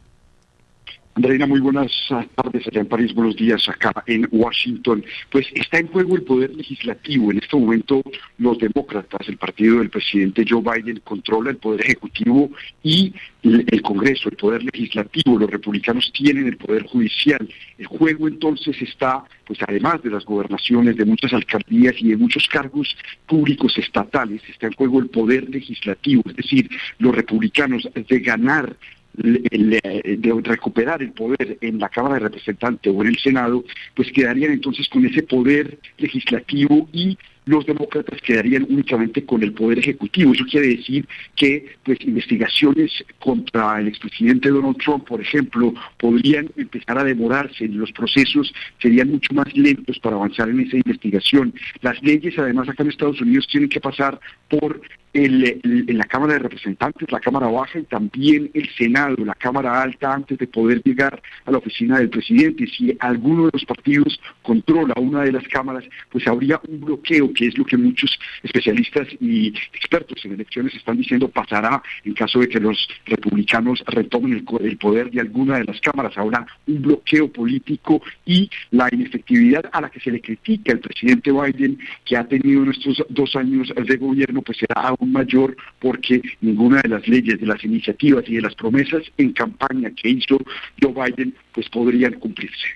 Andreina, 1.18 1.48
muy 1.48 1.62
buenas 1.62 1.94
tardes 2.36 2.68
allá 2.68 2.82
en 2.82 2.88
París, 2.88 3.14
buenos 3.16 3.38
días 3.38 3.70
acá 3.70 4.04
en 4.06 4.28
Washington. 4.32 5.02
Pues 5.32 5.48
está 5.54 5.80
en 5.80 5.88
juego 5.88 6.18
el 6.18 6.24
poder 6.24 6.54
legislativo. 6.54 7.32
En 7.32 7.38
este 7.38 7.56
momento 7.56 8.04
los 8.38 8.58
demócratas, 8.58 9.26
el 9.30 9.38
partido 9.38 9.80
del 9.80 9.90
presidente 9.90 10.44
Joe 10.46 10.62
Biden, 10.62 11.00
controla 11.06 11.52
el 11.52 11.56
poder 11.56 11.86
ejecutivo 11.86 12.52
y 12.84 13.14
el 13.44 13.82
Congreso, 13.82 14.28
el 14.28 14.36
poder 14.36 14.64
legislativo. 14.66 15.40
Los 15.40 15.50
republicanos 15.50 16.12
tienen 16.12 16.48
el 16.48 16.58
poder 16.58 16.84
judicial. 16.84 17.48
El 17.78 17.86
juego 17.86 18.28
entonces 18.28 18.76
está, 18.82 19.24
pues 19.48 19.60
además 19.66 20.04
de 20.04 20.10
las 20.10 20.26
gobernaciones, 20.26 20.98
de 20.98 21.06
muchas 21.06 21.32
alcaldías 21.32 21.96
y 22.00 22.10
de 22.10 22.18
muchos 22.18 22.46
cargos 22.50 22.94
públicos 23.26 23.78
estatales, 23.78 24.42
está 24.50 24.68
en 24.68 24.74
juego 24.74 25.00
el 25.00 25.08
poder 25.08 25.50
legislativo. 25.50 26.24
Es 26.26 26.36
decir, 26.36 26.70
los 27.00 27.16
republicanos 27.16 27.88
de 27.96 28.20
ganar 28.20 28.76
de 29.18 30.42
recuperar 30.44 31.02
el 31.02 31.12
poder 31.12 31.58
en 31.62 31.80
la 31.80 31.90
Cámara 31.90 32.16
de 32.16 32.22
Representantes 32.22 32.94
o 32.96 33.02
en 33.02 33.10
el 33.10 33.18
Senado, 33.18 33.64
pues 33.94 34.12
quedarían 34.12 34.52
entonces 34.52 34.88
con 34.90 35.06
ese 35.06 35.24
poder 35.24 35.80
legislativo 35.98 36.90
y 36.92 37.18
los 37.46 37.66
demócratas 37.66 38.22
quedarían 38.22 38.66
únicamente 38.70 39.24
con 39.24 39.44
el 39.44 39.54
poder 39.54 39.80
ejecutivo. 39.80 40.34
Eso 40.34 40.46
quiere 40.46 40.68
decir 40.68 41.08
que 41.36 41.76
pues 41.84 42.00
investigaciones 42.02 42.92
contra 43.20 43.80
el 43.80 43.88
expresidente 43.88 44.50
Donald 44.50 44.78
Trump, 44.78 45.08
por 45.08 45.22
ejemplo, 45.22 45.74
podrían 45.98 46.50
empezar 46.58 46.98
a 46.98 47.04
demorarse, 47.04 47.68
los 47.68 47.92
procesos 47.92 48.54
serían 48.82 49.12
mucho 49.12 49.34
más 49.34 49.56
lentos 49.56 50.00
para 50.00 50.16
avanzar 50.16 50.50
en 50.50 50.62
esa 50.62 50.78
investigación. 50.78 51.54
Las 51.82 52.02
leyes, 52.02 52.38
además, 52.38 52.68
acá 52.68 52.84
en 52.84 52.90
Estados 52.90 53.22
Unidos 53.22 53.48
tienen 53.48 53.70
que 53.70 53.80
pasar 53.80 54.20
por 54.50 54.82
en 55.16 55.98
la 55.98 56.04
Cámara 56.04 56.34
de 56.34 56.40
Representantes, 56.40 57.10
la 57.10 57.22
Cámara 57.22 57.48
Baja 57.48 57.80
y 57.80 57.84
también 57.84 58.52
el 58.54 58.70
Senado, 58.78 59.16
la 59.24 59.34
Cámara 59.34 59.82
Alta, 59.82 60.14
antes 60.14 60.38
de 60.38 60.46
poder 60.46 60.82
llegar 60.84 61.22
a 61.46 61.52
la 61.52 61.60
oficina 61.60 62.00
del 62.00 62.10
presidente. 62.10 62.68
Si 62.68 62.96
alguno 63.00 63.46
de 63.46 63.52
los 63.54 63.64
partidos 63.64 64.20
controla 64.42 64.94
una 64.98 65.22
de 65.22 65.32
las 65.32 65.48
cámaras, 65.48 65.86
pues 66.12 66.28
habría 66.28 66.60
un 66.68 66.82
bloqueo, 66.82 67.32
que 67.32 67.48
es 67.48 67.58
lo 67.58 67.64
que 67.64 67.78
muchos 67.78 68.20
especialistas 68.44 69.08
y 69.22 69.54
expertos 69.74 70.26
en 70.26 70.34
elecciones 70.34 70.76
están 70.76 70.98
diciendo 70.98 71.30
pasará 71.30 71.82
en 72.04 72.14
caso 72.14 72.40
de 72.40 72.50
que 72.50 72.60
los 72.60 72.86
republicanos 73.06 73.82
retomen 73.88 74.34
el, 74.34 74.78
poder 74.78 75.12
de 75.12 75.22
alguna 75.22 75.60
de 75.60 75.64
las 75.64 75.80
cámaras. 75.80 76.18
Habrá 76.18 76.46
un 76.68 76.82
bloqueo 76.82 77.32
político 77.32 78.02
y 78.26 78.50
la 78.72 78.90
inefectividad 78.92 79.64
a 79.72 79.80
la 79.80 79.90
que 79.90 80.02
se 80.02 80.12
le 80.12 80.20
critica 80.20 80.74
al 80.74 80.80
presidente 80.80 81.32
Biden, 81.32 81.80
que 82.04 82.18
ha 82.18 82.28
tenido 82.28 82.64
en 82.64 82.72
estos 82.72 83.02
dos 83.08 83.34
años 83.38 83.72
de 83.74 83.96
gobierno, 83.96 84.42
pues 84.42 84.58
será 84.58 84.90
aún 84.90 85.05
mayor 85.12 85.56
porque 85.80 86.22
ninguna 86.42 86.82
de 86.82 86.90
las 86.90 87.08
leyes, 87.08 87.40
de 87.40 87.46
las 87.46 87.64
iniciativas 87.64 88.24
y 88.28 88.36
de 88.36 88.42
las 88.42 88.56
promesas 88.56 89.04
en 89.18 89.34
campaña 89.34 89.92
que 89.92 90.10
hizo 90.10 90.38
Joe 90.82 90.94
Biden 90.94 91.36
pues 91.54 91.70
podrían 91.70 92.14
cumplirse. 92.14 92.68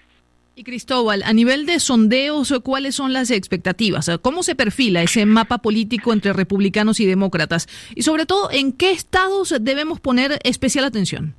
Y 0.55 0.63
Cristóbal, 0.63 1.23
a 1.23 1.31
nivel 1.31 1.65
de 1.65 1.79
sondeos, 1.79 2.53
¿cuáles 2.63 2.93
son 2.95 3.13
las 3.13 3.31
expectativas? 3.31 4.11
¿Cómo 4.21 4.43
se 4.43 4.55
perfila 4.55 5.01
ese 5.01 5.25
mapa 5.25 5.59
político 5.59 6.11
entre 6.11 6.33
republicanos 6.33 6.99
y 6.99 7.05
demócratas? 7.05 7.69
Y 7.95 8.01
sobre 8.01 8.25
todo, 8.25 8.51
¿en 8.51 8.73
qué 8.73 8.91
estados 8.91 9.55
debemos 9.61 10.01
poner 10.01 10.37
especial 10.43 10.83
atención? 10.83 11.33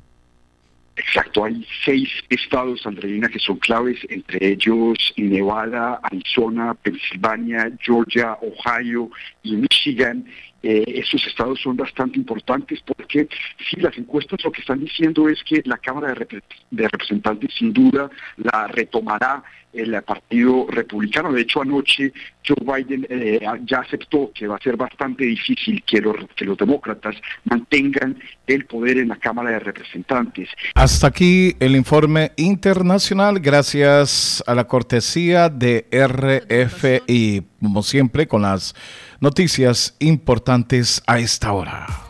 Exacto, 0.97 1.45
hay 1.45 1.67
seis 1.85 2.09
estados, 2.29 2.85
Andreina, 2.85 3.29
que 3.29 3.39
son 3.39 3.57
claves, 3.59 3.99
entre 4.09 4.53
ellos 4.53 4.99
Nevada, 5.17 6.01
Arizona, 6.03 6.75
Pensilvania, 6.75 7.71
Georgia, 7.81 8.37
Ohio 8.43 9.11
y 9.43 9.57
Michigan. 9.57 10.25
Eh, 10.63 10.85
esos 10.97 11.27
estados 11.27 11.59
son 11.61 11.75
bastante 11.75 12.19
importantes 12.19 12.81
porque 12.85 13.27
si 13.71 13.81
las 13.81 13.97
encuestas 13.97 14.45
lo 14.45 14.53
que 14.53 14.61
están 14.61 14.81
diciendo 14.81 15.27
es 15.29 15.43
que 15.43 15.63
la 15.65 15.79
Cámara 15.79 16.13
de, 16.13 16.89
Representantes 16.89 17.55
sin 17.59 17.73
duda 17.73 18.11
la 18.37 18.67
retomará 18.67 19.43
el 19.73 20.03
Partido 20.03 20.67
Republicano. 20.69 21.33
De 21.33 21.43
hecho, 21.43 21.63
anoche 21.63 22.13
Joe 22.47 22.57
Biden 22.61 23.07
eh, 23.09 23.41
ya 23.65 23.79
aceptó 23.79 24.31
que 24.35 24.47
va 24.47 24.57
a 24.57 24.61
ser 24.61 24.77
bastante 24.77 25.25
difícil 25.25 25.83
que 25.85 26.01
los, 26.01 26.17
que 26.37 26.45
los 26.45 26.57
demócratas 26.57 27.17
mantengan 27.45 28.19
el 28.47 28.67
poder 28.67 28.99
en 28.99 29.09
la 29.09 29.17
Cámara 29.17 29.51
de 29.51 29.61
Representantes. 29.61 30.49
Hasta 30.75 31.07
aquí 31.07 31.55
el 31.61 31.77
informe 31.77 32.33
internacional, 32.37 33.41
gracias 33.41 34.43
a 34.47 34.55
la 34.55 34.67
cortesía 34.67 35.49
de 35.49 35.87
RFI, 35.93 37.43
como 37.61 37.83
siempre, 37.83 38.27
con 38.27 38.43
las 38.43 38.75
Noticias 39.21 39.97
importantes 39.99 41.03
a 41.07 41.19
esta 41.19 41.53
hora. 41.53 42.10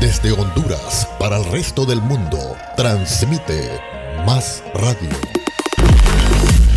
Desde 0.00 0.30
Honduras 0.30 1.08
para 1.18 1.38
el 1.38 1.44
resto 1.46 1.84
del 1.84 2.00
mundo, 2.00 2.38
transmite 2.76 3.68
Más 4.24 4.62
Radio. 4.72 5.08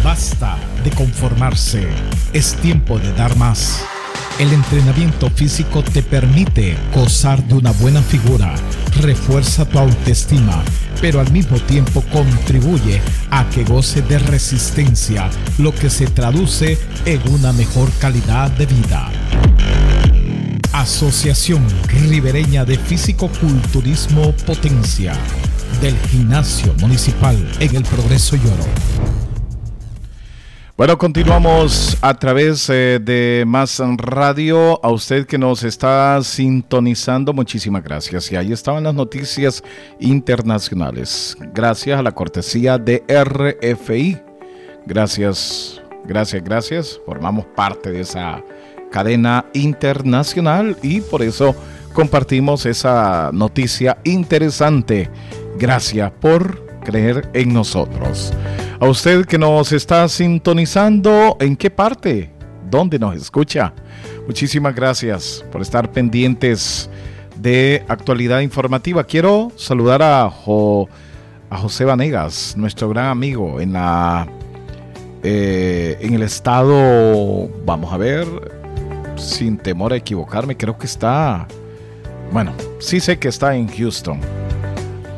Basta 0.03 0.57
de 0.83 0.89
conformarse, 0.89 1.87
es 2.33 2.55
tiempo 2.55 2.97
de 2.97 3.13
dar 3.13 3.35
más. 3.35 3.83
El 4.39 4.51
entrenamiento 4.51 5.29
físico 5.29 5.83
te 5.83 6.01
permite 6.01 6.75
gozar 6.95 7.43
de 7.43 7.53
una 7.53 7.71
buena 7.73 8.01
figura, 8.01 8.55
refuerza 9.01 9.65
tu 9.65 9.77
autoestima, 9.77 10.63
pero 10.99 11.19
al 11.19 11.31
mismo 11.31 11.59
tiempo 11.59 12.03
contribuye 12.11 13.03
a 13.29 13.47
que 13.49 13.63
goce 13.63 14.01
de 14.01 14.17
resistencia, 14.17 15.29
lo 15.59 15.75
que 15.75 15.91
se 15.91 16.07
traduce 16.07 16.79
en 17.05 17.21
una 17.31 17.53
mejor 17.53 17.91
calidad 17.99 18.49
de 18.49 18.65
vida. 18.65 19.11
Asociación 20.73 21.67
Ribereña 21.87 22.63
de 22.63 22.77
Físico-Culturismo 22.77 24.31
Potencia 24.45 25.13
del 25.81 25.97
Gimnasio 25.97 26.73
Municipal 26.79 27.35
en 27.59 27.75
el 27.75 27.83
Progreso 27.83 28.37
Lloro. 28.37 28.63
Bueno, 30.77 30.97
continuamos 30.97 31.97
a 32.01 32.13
través 32.13 32.69
eh, 32.69 32.99
de 33.01 33.43
Más 33.45 33.81
Radio. 33.97 34.79
A 34.81 34.89
usted 34.91 35.27
que 35.27 35.37
nos 35.37 35.63
está 35.63 36.23
sintonizando, 36.23 37.33
muchísimas 37.33 37.83
gracias. 37.83 38.31
Y 38.31 38.37
ahí 38.37 38.53
estaban 38.53 38.83
las 38.85 38.93
noticias 38.93 39.61
internacionales. 39.99 41.35
Gracias 41.53 41.99
a 41.99 42.01
la 42.01 42.13
cortesía 42.13 42.77
de 42.77 43.03
RFI. 43.09 44.21
Gracias, 44.85 45.81
gracias, 46.05 46.41
gracias. 46.41 46.99
Formamos 47.05 47.45
parte 47.55 47.91
de 47.91 47.99
esa 47.99 48.41
cadena 48.91 49.45
internacional 49.53 50.77
y 50.83 51.01
por 51.01 51.23
eso 51.23 51.55
compartimos 51.93 52.65
esa 52.65 53.31
noticia 53.33 53.97
interesante. 54.03 55.09
Gracias 55.57 56.11
por 56.11 56.65
creer 56.83 57.29
en 57.33 57.53
nosotros. 57.53 58.33
A 58.79 58.87
usted 58.87 59.25
que 59.25 59.37
nos 59.37 59.71
está 59.71 60.07
sintonizando, 60.07 61.37
¿en 61.39 61.55
qué 61.55 61.69
parte? 61.69 62.31
¿Dónde 62.69 62.99
nos 62.99 63.15
escucha? 63.15 63.73
Muchísimas 64.27 64.75
gracias 64.75 65.43
por 65.51 65.61
estar 65.61 65.91
pendientes 65.91 66.89
de 67.37 67.83
actualidad 67.87 68.41
informativa. 68.41 69.03
Quiero 69.03 69.51
saludar 69.55 70.01
a, 70.01 70.25
a 70.25 71.57
José 71.57 71.85
Vanegas, 71.85 72.55
nuestro 72.57 72.89
gran 72.89 73.07
amigo 73.07 73.59
en 73.59 73.73
la 73.73 74.27
eh, 75.23 75.97
en 76.01 76.15
el 76.15 76.23
estado, 76.23 77.47
vamos 77.63 77.93
a 77.93 77.97
ver, 77.97 78.25
sin 79.21 79.57
temor 79.57 79.93
a 79.93 79.95
equivocarme, 79.95 80.57
creo 80.57 80.77
que 80.77 80.85
está, 80.85 81.47
bueno, 82.31 82.53
sí 82.79 82.99
sé 82.99 83.17
que 83.19 83.27
está 83.27 83.55
en 83.55 83.67
Houston. 83.67 84.19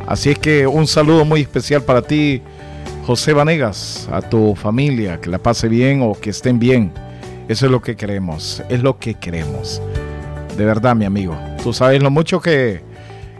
Así 0.07 0.31
es 0.31 0.39
que 0.39 0.67
un 0.67 0.85
saludo 0.85 1.25
muy 1.25 1.41
especial 1.41 1.81
para 1.81 2.01
ti, 2.01 2.41
José 3.05 3.33
Vanegas, 3.33 4.07
a 4.11 4.21
tu 4.21 4.55
familia, 4.55 5.19
que 5.19 5.29
la 5.29 5.37
pase 5.37 5.67
bien 5.67 6.01
o 6.01 6.13
que 6.13 6.29
estén 6.29 6.59
bien. 6.59 6.91
Eso 7.47 7.65
es 7.65 7.71
lo 7.71 7.81
que 7.81 7.95
queremos, 7.95 8.63
es 8.69 8.81
lo 8.81 8.99
que 8.99 9.15
queremos. 9.15 9.81
De 10.57 10.65
verdad, 10.65 10.95
mi 10.95 11.05
amigo. 11.05 11.35
Tú 11.63 11.73
sabes 11.73 12.01
lo 12.01 12.11
mucho 12.11 12.39
que, 12.39 12.81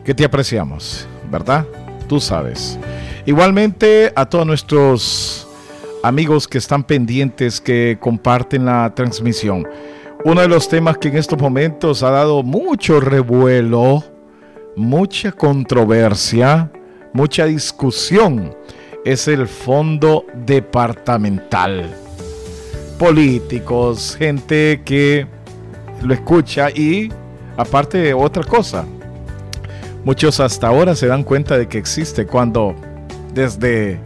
que 0.03 0.13
te 0.13 0.25
apreciamos, 0.25 1.07
¿verdad? 1.31 1.65
Tú 2.07 2.19
sabes. 2.19 2.77
Igualmente 3.25 4.11
a 4.15 4.25
todos 4.25 4.45
nuestros 4.45 5.47
amigos 6.03 6.47
que 6.47 6.57
están 6.57 6.83
pendientes, 6.83 7.61
que 7.61 7.97
comparten 7.99 8.65
la 8.65 8.93
transmisión. 8.93 9.65
Uno 10.25 10.39
de 10.39 10.47
los 10.47 10.69
temas 10.69 10.97
que 10.99 11.09
en 11.09 11.17
estos 11.17 11.37
momentos 11.37 12.01
ha 12.01 12.09
dado 12.09 12.43
mucho 12.43 13.01
revuelo, 13.01 14.01
mucha 14.77 15.33
controversia, 15.33 16.71
mucha 17.11 17.45
discusión 17.45 18.55
es 19.03 19.27
el 19.27 19.49
fondo 19.49 20.25
departamental. 20.33 21.93
Políticos, 22.97 24.15
gente 24.17 24.81
que 24.85 25.27
lo 26.01 26.13
escucha 26.13 26.69
y 26.69 27.11
aparte 27.57 27.97
de 27.97 28.13
otra 28.13 28.45
cosa, 28.45 28.85
muchos 30.05 30.39
hasta 30.39 30.67
ahora 30.67 30.95
se 30.95 31.07
dan 31.07 31.25
cuenta 31.25 31.57
de 31.57 31.67
que 31.67 31.77
existe 31.77 32.25
cuando 32.25 32.75
desde 33.33 33.99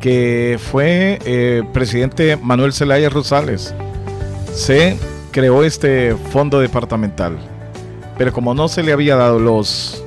que 0.00 0.58
fue 0.60 1.20
eh, 1.24 1.62
presidente 1.72 2.36
Manuel 2.36 2.72
Zelaya 2.72 3.08
Rosales 3.08 3.72
se 4.56 4.96
creó 5.30 5.62
este 5.62 6.16
fondo 6.32 6.58
departamental. 6.58 7.36
Pero 8.16 8.32
como 8.32 8.54
no 8.54 8.68
se 8.68 8.82
le 8.82 8.92
había 8.92 9.14
dado 9.14 9.38
los 9.38 10.02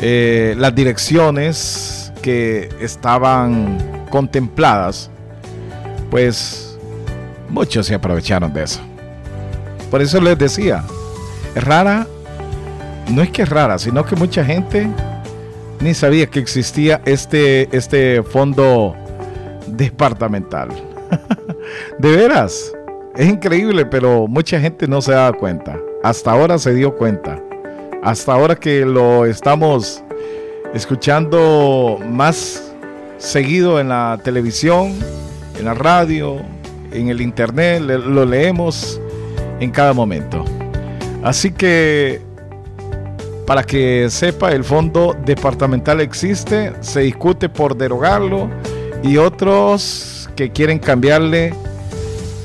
eh, 0.00 0.54
las 0.58 0.74
direcciones 0.74 2.12
que 2.22 2.70
estaban 2.80 4.06
contempladas, 4.10 5.10
pues 6.10 6.76
muchos 7.50 7.86
se 7.86 7.94
aprovecharon 7.94 8.52
de 8.52 8.64
eso. 8.64 8.80
Por 9.90 10.00
eso 10.00 10.20
les 10.20 10.38
decía, 10.38 10.82
es 11.54 11.62
rara, 11.62 12.06
no 13.10 13.22
es 13.22 13.30
que 13.30 13.42
es 13.42 13.48
rara, 13.48 13.78
sino 13.78 14.04
que 14.04 14.16
mucha 14.16 14.44
gente 14.44 14.88
ni 15.80 15.92
sabía 15.92 16.26
que 16.26 16.38
existía 16.40 17.02
este, 17.04 17.68
este 17.76 18.22
fondo 18.22 18.96
departamental. 19.66 20.70
de 21.98 22.16
veras, 22.16 22.72
es 23.16 23.28
increíble, 23.28 23.84
pero 23.84 24.26
mucha 24.26 24.58
gente 24.60 24.86
no 24.88 25.02
se 25.02 25.12
da 25.12 25.32
cuenta. 25.32 25.78
Hasta 26.02 26.32
ahora 26.32 26.58
se 26.58 26.74
dio 26.74 26.96
cuenta. 26.96 27.38
Hasta 28.02 28.32
ahora 28.32 28.56
que 28.56 28.84
lo 28.84 29.26
estamos 29.26 30.02
escuchando 30.74 31.98
más 32.08 32.72
seguido 33.18 33.78
en 33.78 33.90
la 33.90 34.18
televisión, 34.24 34.94
en 35.58 35.66
la 35.66 35.74
radio, 35.74 36.38
en 36.90 37.08
el 37.08 37.20
internet, 37.20 37.80
lo 37.82 38.24
leemos 38.24 39.00
en 39.60 39.70
cada 39.70 39.92
momento. 39.92 40.44
Así 41.22 41.52
que, 41.52 42.20
para 43.46 43.62
que 43.62 44.08
sepa, 44.10 44.52
el 44.52 44.64
fondo 44.64 45.16
departamental 45.24 46.00
existe, 46.00 46.72
se 46.80 47.00
discute 47.00 47.48
por 47.48 47.76
derogarlo 47.76 48.50
y 49.02 49.18
otros 49.18 50.28
que 50.34 50.50
quieren 50.50 50.78
cambiarle 50.78 51.54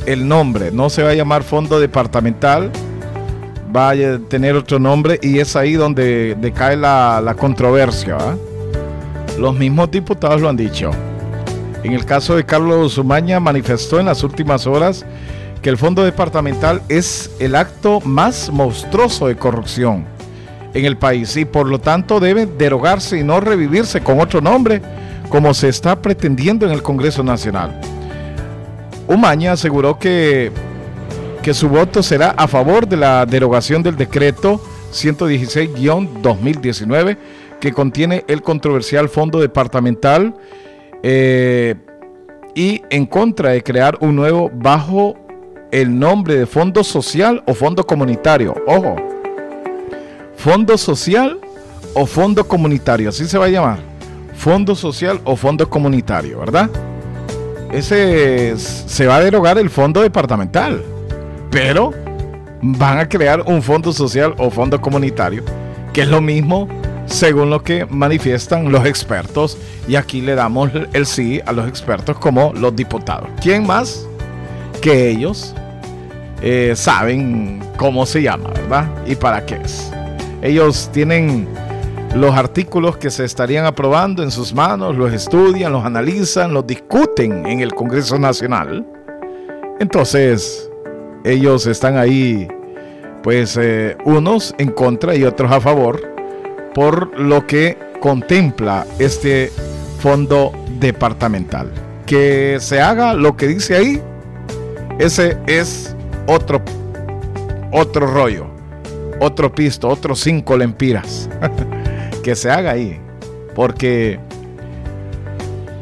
el 0.08 0.28
nombre. 0.28 0.72
No 0.72 0.90
se 0.90 1.04
va 1.04 1.12
a 1.12 1.14
llamar 1.14 1.44
fondo 1.44 1.80
departamental, 1.80 2.72
va 3.76 3.92
a 3.92 4.20
tener 4.30 4.56
otro 4.56 4.80
nombre 4.80 5.20
y 5.22 5.40
es 5.40 5.56
ahí 5.56 5.74
donde 5.74 6.36
decae 6.40 6.76
la, 6.78 7.36
controversia. 7.38 8.18
Los 9.38 9.56
mismos 9.56 9.92
diputados 9.92 10.42
lo 10.42 10.50
han 10.50 10.58
dicho. 10.58 10.92
En 11.84 11.94
el 11.94 12.06
caso 12.06 12.36
de 12.36 12.46
Carlos 12.46 12.94
Zumaña 12.94 13.40
manifestó 13.40 14.00
en 14.00 14.08
las 14.08 14.24
últimas 14.24 14.66
horas 14.66 15.06
que 15.62 15.70
el 15.70 15.78
fondo 15.78 16.04
departamental 16.04 16.82
es 16.88 17.30
el 17.40 17.56
acto 17.56 18.00
más 18.02 18.50
monstruoso 18.50 19.28
de 19.28 19.36
corrupción 19.36 20.06
en 20.74 20.86
el 20.86 20.98
país 20.98 21.36
y 21.36 21.46
por 21.46 21.68
lo 21.68 21.80
tanto 21.80 22.20
debe 22.20 22.46
derogarse 22.46 23.20
y 23.20 23.24
no 23.24 23.40
revivirse 23.40 24.02
con 24.02 24.20
otro 24.20 24.42
nombre 24.42 24.82
como 25.30 25.54
se 25.54 25.68
está 25.68 26.02
pretendiendo 26.02 26.66
en 26.66 26.72
el 26.72 26.82
Congreso 26.82 27.24
Nacional. 27.24 27.97
Umaña 29.08 29.54
aseguró 29.54 29.98
que, 29.98 30.52
que 31.42 31.54
su 31.54 31.70
voto 31.70 32.04
será 32.04 32.32
a 32.32 32.48
favor 32.48 32.88
de 32.88 32.98
la 32.98 33.26
derogación 33.26 33.82
del 33.82 33.96
decreto 33.96 34.62
116-2019 34.92 37.18
que 37.60 37.74
contiene 37.74 38.24
el 38.28 38.42
controversial 38.42 39.10
fondo 39.10 39.40
departamental 39.40 40.36
eh, 41.04 41.76
y 42.56 42.82
en 42.90 43.06
contra 43.06 43.52
de 43.52 43.64
crear 43.64 43.98
un 44.02 44.16
nuevo 44.16 44.50
bajo 44.54 45.16
el 45.72 45.98
nombre 45.98 46.36
de 46.36 46.46
fondo 46.46 46.84
social 46.84 47.44
o 47.46 47.54
fondo 47.54 47.86
comunitario. 47.86 48.56
Ojo, 48.68 48.96
fondo 50.36 50.78
social 50.78 51.40
o 51.94 52.06
fondo 52.06 52.48
comunitario, 52.48 53.10
así 53.10 53.26
se 53.26 53.38
va 53.38 53.46
a 53.46 53.50
llamar. 53.50 53.80
Fondo 54.36 54.76
social 54.76 55.20
o 55.24 55.36
fondo 55.36 55.70
comunitario, 55.70 56.40
¿verdad? 56.40 56.70
Ese 57.72 58.58
se 58.58 59.08
va 59.08 59.18
a 59.18 59.22
derogar 59.22 59.58
el 59.58 59.70
fondo 59.70 60.02
departamental, 60.02 60.84
pero 61.52 61.92
van 62.62 63.00
a 63.00 63.08
crear 63.10 63.42
un 63.42 63.62
fondo 63.62 63.92
social 63.92 64.34
o 64.38 64.50
fondo 64.50 64.80
comunitario, 64.82 65.44
que 65.94 66.02
es 66.02 66.08
lo 66.08 66.22
mismo 66.22 66.68
según 67.06 67.50
lo 67.50 67.64
que 67.64 67.86
manifiestan 67.86 68.72
los 68.72 68.86
expertos. 68.86 69.58
Y 69.88 69.96
aquí 69.96 70.22
le 70.22 70.36
damos 70.36 70.72
el 70.94 71.06
sí 71.06 71.42
a 71.46 71.52
los 71.52 71.68
expertos 71.68 72.18
como 72.20 72.54
los 72.54 72.76
diputados. 72.76 73.30
¿Quién 73.42 73.66
más 73.66 74.08
que 74.82 75.10
ellos 75.10 75.54
eh, 76.42 76.74
saben 76.76 77.62
cómo 77.78 78.06
se 78.06 78.22
llama, 78.22 78.50
verdad? 78.50 78.88
Y 79.06 79.16
para 79.16 79.46
qué 79.46 79.56
es. 79.56 79.92
Ellos 80.42 80.90
tienen 80.94 81.48
los 82.16 82.36
artículos 82.36 82.98
que 82.98 83.10
se 83.10 83.26
estarían 83.26 83.66
aprobando 83.66 84.24
en 84.24 84.32
sus 84.32 84.54
manos, 84.54 84.96
los 84.96 85.14
estudian, 85.14 85.72
los 85.72 85.86
analizan, 85.86 86.54
los 86.54 86.66
discuten 86.66 87.46
en 87.46 87.60
el 87.60 87.74
Congreso 87.74 88.18
Nacional. 88.18 88.86
Entonces, 89.80 90.70
ellos 91.24 91.68
están 91.68 91.98
ahí, 91.98 92.48
pues 93.24 93.58
eh, 93.62 93.98
unos 94.06 94.56
en 94.58 94.72
contra 94.72 95.16
y 95.16 95.24
otros 95.24 95.52
a 95.52 95.60
favor 95.60 96.02
por 96.74 97.20
lo 97.20 97.48
que 97.48 97.76
contempla 98.00 98.86
este 99.00 99.52
fondo 100.00 100.52
departamental. 100.80 101.72
Que 102.06 102.58
se 102.60 102.80
haga 102.80 103.14
lo 103.16 103.36
que 103.36 103.48
dice 103.48 103.76
ahí, 103.76 104.02
ese 105.00 105.38
es 105.48 105.96
otro, 106.28 106.62
otro 107.72 108.08
rollo, 108.08 108.46
otro 109.20 109.52
pisto, 109.52 109.90
otros 109.90 110.20
cinco 110.20 110.56
lempiras. 110.56 111.30
que 112.28 112.36
se 112.36 112.52
haga 112.52 112.72
ahí, 112.72 113.00
porque 113.56 114.20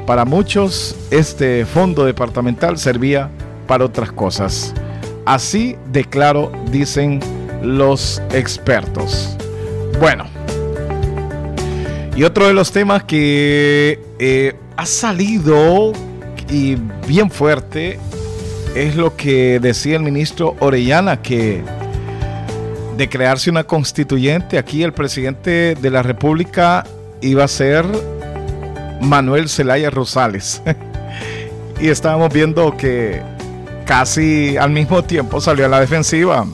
para 0.06 0.26
muchos 0.26 0.96
este 1.10 1.66
fondo 1.66 2.06
departamental 2.06 2.78
servía 2.78 3.32
para 3.66 3.84
otras 3.84 4.12
cosas. 4.12 4.72
Así 5.26 5.76
de 5.92 6.06
claro 6.06 6.52
dicen 6.70 7.20
los 7.64 8.22
expertos. 8.32 9.36
Bueno, 10.00 10.26
y 12.16 12.22
otro 12.22 12.46
de 12.46 12.54
los 12.54 12.72
temas 12.72 13.04
que 13.06 14.00
eh, 14.20 14.56
ha 14.78 14.86
salido 14.86 15.94
y 16.48 16.78
bien 17.08 17.32
fuerte 17.32 17.98
es 18.76 18.96
lo 18.96 19.16
que 19.16 19.60
decía 19.60 19.96
el 19.96 20.04
ministro 20.04 20.56
Orellana, 20.60 21.24
que 21.24 21.64
de 22.98 23.10
crearse 23.10 23.50
una 23.50 23.64
constituyente, 23.64 24.58
aquí 24.58 24.84
el 24.84 24.94
presidente 24.94 25.76
de 25.76 25.90
la 25.90 26.02
República 26.02 26.86
iba 27.22 27.44
a 27.44 27.48
ser 27.48 27.86
Manuel 29.02 29.50
Zelaya 29.50 29.90
Rosales. 29.90 30.62
y 31.80 31.90
estábamos 31.90 32.34
viendo 32.34 32.76
que 32.78 33.22
casi 33.86 34.58
al 34.58 34.72
mismo 34.72 35.04
tiempo 35.04 35.40
salió 35.42 35.66
a 35.66 35.70
la 35.70 35.80
defensiva 35.80 36.46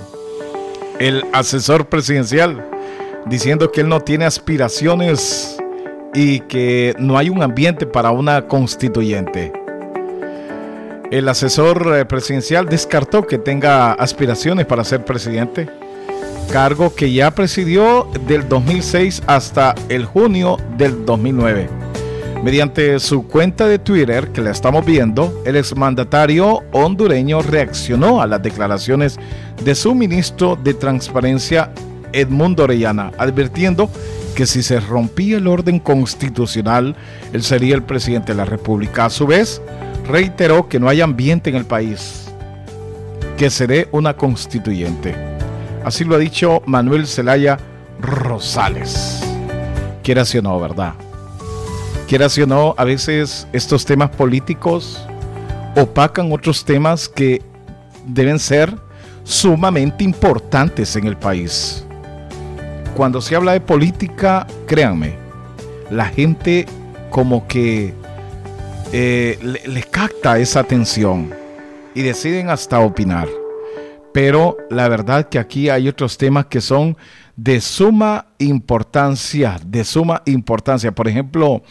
el 0.99 1.23
asesor 1.33 1.87
presidencial 1.87 2.63
diciendo 3.25 3.71
que 3.71 3.81
él 3.81 3.89
no 3.89 4.01
tiene 4.01 4.25
aspiraciones 4.25 5.57
y 6.13 6.41
que 6.41 6.95
no 6.99 7.17
hay 7.17 7.29
un 7.29 7.41
ambiente 7.41 7.85
para 7.85 8.11
una 8.11 8.47
constituyente. 8.47 9.53
El 11.09 11.27
asesor 11.27 11.95
eh, 11.95 12.05
presidencial 12.05 12.67
descartó 12.67 13.25
que 13.27 13.37
tenga 13.37 13.93
aspiraciones 13.93 14.65
para 14.65 14.83
ser 14.83 15.03
presidente, 15.03 15.69
cargo 16.51 16.93
que 16.93 17.13
ya 17.13 17.31
presidió 17.31 18.07
del 18.27 18.47
2006 18.49 19.23
hasta 19.25 19.73
el 19.87 20.03
junio 20.03 20.57
del 20.77 21.05
2009. 21.05 21.69
Mediante 22.43 22.99
su 22.99 23.25
cuenta 23.25 23.67
de 23.67 23.79
Twitter, 23.79 24.27
que 24.29 24.41
la 24.41 24.51
estamos 24.51 24.85
viendo, 24.85 25.41
el 25.45 25.55
exmandatario 25.55 26.59
hondureño 26.73 27.41
reaccionó 27.41 28.21
a 28.21 28.27
las 28.27 28.41
declaraciones 28.43 29.17
de 29.63 29.75
su 29.75 29.95
ministro 29.95 30.57
de 30.61 30.73
Transparencia 30.73 31.71
Edmundo 32.11 32.63
Orellana, 32.63 33.11
advirtiendo 33.17 33.89
que 34.35 34.45
si 34.45 34.61
se 34.61 34.81
rompía 34.81 35.37
el 35.37 35.47
orden 35.47 35.79
constitucional, 35.79 36.95
él 37.31 37.43
sería 37.43 37.75
el 37.75 37.83
presidente 37.83 38.33
de 38.33 38.37
la 38.37 38.45
República. 38.45 39.05
A 39.05 39.09
su 39.09 39.25
vez, 39.25 39.61
reiteró 40.05 40.67
que 40.67 40.81
no 40.81 40.89
hay 40.89 40.99
ambiente 40.99 41.49
en 41.49 41.55
el 41.55 41.65
país, 41.65 42.25
que 43.37 43.49
seré 43.49 43.87
una 43.91 44.17
constituyente. 44.17 45.30
Así 45.83 46.03
lo 46.03 46.15
ha 46.15 46.19
dicho 46.19 46.61
Manuel 46.65 47.07
Zelaya 47.07 47.57
Rosales. 47.99 49.23
Quiera 50.03 50.23
o 50.23 50.41
no, 50.41 50.59
¿verdad? 50.59 50.93
Quiera 52.07 52.27
o 52.27 52.45
no, 52.45 52.75
a 52.77 52.83
veces 52.83 53.47
estos 53.53 53.85
temas 53.85 54.09
políticos 54.09 55.05
opacan 55.75 56.31
otros 56.31 56.65
temas 56.65 57.07
que 57.07 57.41
deben 58.05 58.39
ser 58.39 58.75
sumamente 59.23 60.03
importantes 60.03 60.95
en 60.95 61.05
el 61.07 61.15
país 61.15 61.85
cuando 62.95 63.21
se 63.21 63.35
habla 63.35 63.53
de 63.53 63.61
política, 63.61 64.45
créanme, 64.67 65.15
la 65.89 66.05
gente 66.05 66.65
como 67.09 67.47
que 67.47 67.93
eh, 68.93 69.39
les 69.65 69.85
capta 69.87 70.37
esa 70.39 70.59
atención 70.59 71.33
y 71.95 72.01
deciden 72.01 72.49
hasta 72.49 72.79
opinar. 72.79 73.27
Pero 74.13 74.57
la 74.69 74.87
verdad 74.89 75.29
que 75.29 75.39
aquí 75.39 75.69
hay 75.69 75.87
otros 75.87 76.17
temas 76.17 76.47
que 76.47 76.61
son 76.61 76.97
de 77.35 77.61
suma 77.61 78.27
importancia, 78.39 79.57
de 79.65 79.83
suma 79.83 80.21
importancia. 80.25 80.91
Por 80.91 81.07
ejemplo, 81.07 81.63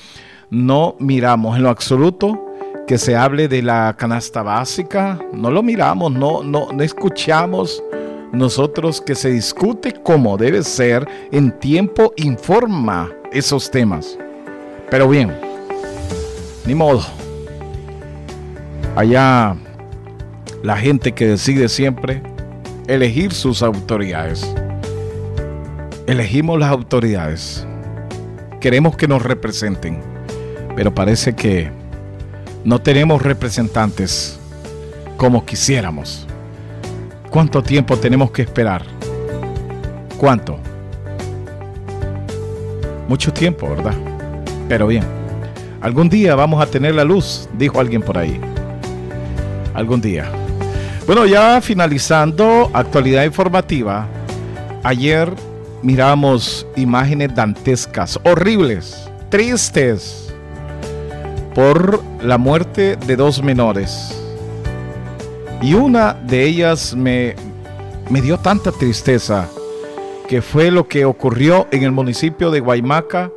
no 0.50 0.96
miramos 0.98 1.56
en 1.56 1.62
lo 1.62 1.68
absoluto 1.68 2.46
que 2.86 2.98
se 2.98 3.14
hable 3.14 3.46
de 3.46 3.62
la 3.62 3.94
canasta 3.96 4.42
básica, 4.42 5.18
no 5.32 5.50
lo 5.50 5.62
miramos, 5.62 6.10
no, 6.10 6.42
no, 6.42 6.72
no 6.72 6.82
escuchamos 6.82 7.82
nosotros 8.32 9.00
que 9.00 9.14
se 9.14 9.30
discute 9.30 9.92
como 9.92 10.36
debe 10.36 10.62
ser 10.62 11.06
en 11.30 11.52
tiempo 11.58 12.12
informa 12.16 13.10
esos 13.32 13.70
temas. 13.70 14.18
Pero 14.90 15.08
bien, 15.08 15.36
ni 16.66 16.74
modo. 16.74 17.02
Allá 18.96 19.54
la 20.62 20.76
gente 20.76 21.12
que 21.12 21.26
decide 21.26 21.68
siempre 21.68 22.22
elegir 22.86 23.32
sus 23.32 23.62
autoridades. 23.62 24.54
Elegimos 26.06 26.58
las 26.58 26.70
autoridades. 26.70 27.66
Queremos 28.60 28.96
que 28.96 29.08
nos 29.08 29.22
representen. 29.22 30.00
Pero 30.76 30.94
parece 30.94 31.34
que 31.34 31.70
no 32.64 32.80
tenemos 32.80 33.22
representantes 33.22 34.38
como 35.16 35.44
quisiéramos. 35.44 36.26
¿Cuánto 37.30 37.62
tiempo 37.62 37.96
tenemos 37.96 38.30
que 38.30 38.42
esperar? 38.42 38.82
¿Cuánto? 40.18 40.58
Mucho 43.08 43.32
tiempo, 43.32 43.68
¿verdad? 43.70 43.94
Pero 44.68 44.86
bien, 44.86 45.04
algún 45.80 46.08
día 46.08 46.34
vamos 46.34 46.62
a 46.62 46.66
tener 46.66 46.94
la 46.94 47.04
luz, 47.04 47.48
dijo 47.56 47.80
alguien 47.80 48.02
por 48.02 48.18
ahí. 48.18 48.40
algún 49.74 50.00
día. 50.00 50.30
Bueno, 51.10 51.26
ya 51.26 51.60
finalizando 51.60 52.70
actualidad 52.72 53.24
informativa, 53.24 54.06
ayer 54.84 55.28
miramos 55.82 56.64
imágenes 56.76 57.34
dantescas, 57.34 58.16
horribles, 58.22 59.10
tristes, 59.28 60.32
por 61.52 62.00
la 62.22 62.38
muerte 62.38 62.94
de 62.94 63.16
dos 63.16 63.42
menores. 63.42 64.16
Y 65.60 65.74
una 65.74 66.14
de 66.14 66.44
ellas 66.44 66.94
me, 66.94 67.34
me 68.08 68.22
dio 68.22 68.38
tanta 68.38 68.70
tristeza 68.70 69.48
que 70.28 70.40
fue 70.40 70.70
lo 70.70 70.86
que 70.86 71.06
ocurrió 71.06 71.66
en 71.72 71.82
el 71.82 71.90
municipio 71.90 72.52
de 72.52 72.60
Guaymaca, 72.60 73.32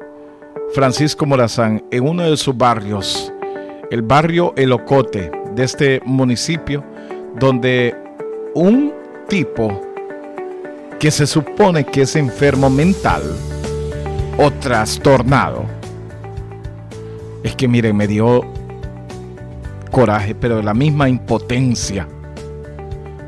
Francisco 0.76 1.26
Morazán, 1.26 1.84
en 1.90 2.08
uno 2.08 2.22
de 2.22 2.38
sus 2.38 2.56
barrios, 2.56 3.34
el 3.90 4.04
barrio 4.04 4.54
El 4.58 4.74
Ocote 4.74 5.32
de 5.56 5.64
este 5.64 6.02
municipio, 6.06 6.93
donde 7.40 7.96
un 8.54 8.94
tipo 9.28 9.82
que 11.00 11.12
se 11.12 11.28
supone 11.28 11.84
que 11.84 12.04
es 12.04 12.16
enfermo 12.16 12.70
mental 12.70 13.24
o 14.38 14.52
trastornado, 14.52 15.66
es 17.44 17.56
que 17.56 17.68
miren, 17.68 17.96
me 17.96 18.08
dio 18.08 18.42
coraje, 19.92 20.34
pero 20.34 20.62
la 20.62 20.74
misma 20.74 21.10
impotencia 21.10 22.08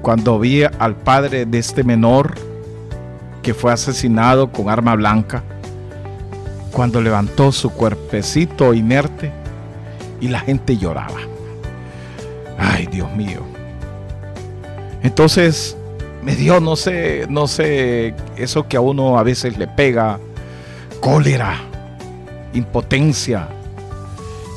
cuando 0.06 0.40
vi 0.40 0.62
al 0.62 0.96
padre 0.96 1.48
de 1.48 1.58
este 1.58 1.84
menor 1.84 2.36
que 3.42 3.56
fue 3.56 3.72
asesinado 3.72 4.52
con 4.52 4.70
arma 4.70 4.94
blanca, 4.96 5.42
cuando 6.72 7.02
levantó 7.02 7.52
su 7.52 7.72
cuerpecito 7.72 8.76
inerte 8.76 9.32
y 10.22 10.28
la 10.28 10.42
gente 10.42 10.78
lloraba. 10.78 11.20
Ay, 12.60 12.86
Dios 12.86 13.12
mío. 13.16 13.55
Entonces 15.06 15.78
me 16.22 16.36
dio, 16.36 16.60
no 16.60 16.76
sé, 16.76 17.26
no 17.30 17.48
sé, 17.48 18.14
eso 18.36 18.68
que 18.68 18.78
a 18.78 18.82
uno 18.82 19.18
a 19.18 19.24
veces 19.24 19.58
le 19.58 19.68
pega, 19.68 20.20
cólera, 21.00 21.58
impotencia. 22.54 23.48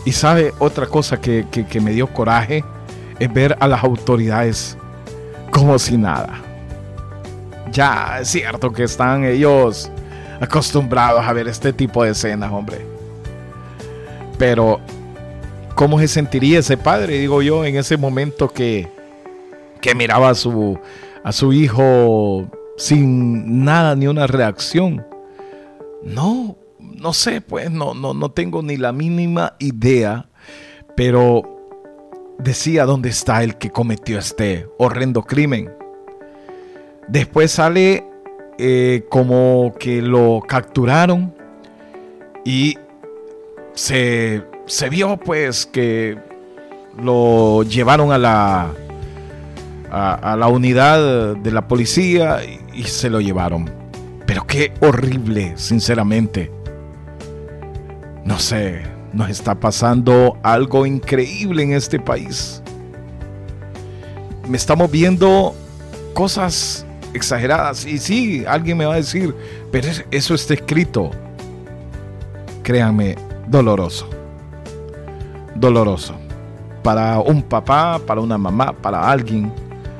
Y 0.04 0.12
sabe 0.12 0.52
otra 0.58 0.86
cosa 0.86 1.20
que, 1.20 1.46
que 1.50 1.80
me 1.80 1.92
dio 1.92 2.06
coraje, 2.06 2.64
es 3.18 3.32
ver 3.32 3.56
a 3.60 3.68
las 3.68 3.84
autoridades 3.84 4.76
como 5.50 5.78
si 5.78 5.96
nada 5.96 6.42
ya 7.72 8.18
es 8.20 8.28
cierto 8.28 8.72
que 8.72 8.84
están 8.84 9.24
ellos 9.24 9.90
acostumbrados 10.40 11.24
a 11.24 11.32
ver 11.32 11.48
este 11.48 11.72
tipo 11.72 12.04
de 12.04 12.10
escenas, 12.10 12.52
hombre. 12.52 12.86
Pero, 14.38 14.80
¿cómo 15.74 15.98
se 15.98 16.08
sentiría 16.08 16.60
ese 16.60 16.76
padre, 16.76 17.18
digo 17.18 17.42
yo, 17.42 17.64
en 17.64 17.76
ese 17.76 17.96
momento 17.96 18.48
que, 18.48 18.88
que 19.78 19.94
miraba 19.94 20.30
a 20.30 20.34
su, 20.34 20.78
a 21.24 21.32
su 21.32 21.52
hijo 21.52 22.50
sin 22.76 23.64
nada, 23.64 23.96
ni 23.96 24.06
una 24.06 24.26
reacción? 24.26 25.06
No, 26.02 26.56
no 26.78 27.12
sé, 27.12 27.40
pues 27.40 27.70
no, 27.70 27.94
no, 27.94 28.14
no 28.14 28.30
tengo 28.30 28.62
ni 28.62 28.76
la 28.76 28.92
mínima 28.92 29.54
idea, 29.58 30.28
pero 30.96 31.42
decía 32.38 32.84
dónde 32.84 33.08
está 33.08 33.42
el 33.42 33.56
que 33.56 33.70
cometió 33.70 34.18
este 34.18 34.68
horrendo 34.78 35.22
crimen. 35.22 35.70
Después 37.08 37.52
sale 37.52 38.04
eh, 38.58 39.06
como 39.08 39.74
que 39.78 40.02
lo 40.02 40.40
capturaron 40.46 41.34
y 42.44 42.76
se, 43.72 44.44
vio 44.90 45.16
pues 45.16 45.66
que 45.66 46.18
lo 47.00 47.62
llevaron 47.62 48.10
a 48.10 48.18
la, 48.18 48.72
a, 49.90 50.36
la 50.38 50.48
unidad 50.48 51.36
de 51.36 51.50
la 51.50 51.66
policía 51.66 52.38
y, 52.44 52.80
y 52.80 52.84
se 52.84 53.10
lo 53.10 53.20
llevaron. 53.20 53.70
Pero 54.26 54.46
qué 54.46 54.72
horrible, 54.80 55.54
sinceramente. 55.56 56.50
No 58.24 58.38
sé, 58.38 58.82
nos 59.12 59.30
está 59.30 59.54
pasando 59.54 60.38
algo 60.42 60.84
increíble 60.84 61.62
en 61.62 61.72
este 61.72 61.98
país. 61.98 62.62
Me 64.48 64.56
estamos 64.56 64.90
viendo 64.90 65.54
cosas 66.14 66.84
exageradas. 67.14 67.86
Y 67.86 67.98
sí, 67.98 68.44
alguien 68.46 68.76
me 68.76 68.84
va 68.84 68.94
a 68.94 68.96
decir, 68.96 69.34
pero 69.70 69.88
eso 70.10 70.34
está 70.34 70.54
escrito. 70.54 71.10
Créanme, 72.62 73.16
doloroso. 73.46 74.08
Doloroso. 75.54 76.14
Para 76.82 77.18
un 77.20 77.42
papá, 77.42 78.00
para 78.06 78.20
una 78.20 78.38
mamá, 78.38 78.72
para 78.72 79.10
alguien 79.10 79.52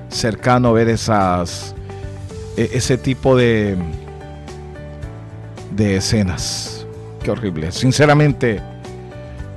cercano 0.09 0.73
ver 0.73 0.89
esas 0.89 1.75
e, 2.57 2.71
ese 2.73 2.99
tipo 2.99 3.37
de 3.37 3.77
de 5.73 5.97
escenas. 5.97 6.87
Qué 7.23 7.31
horrible. 7.31 7.73
Sinceramente 7.73 8.61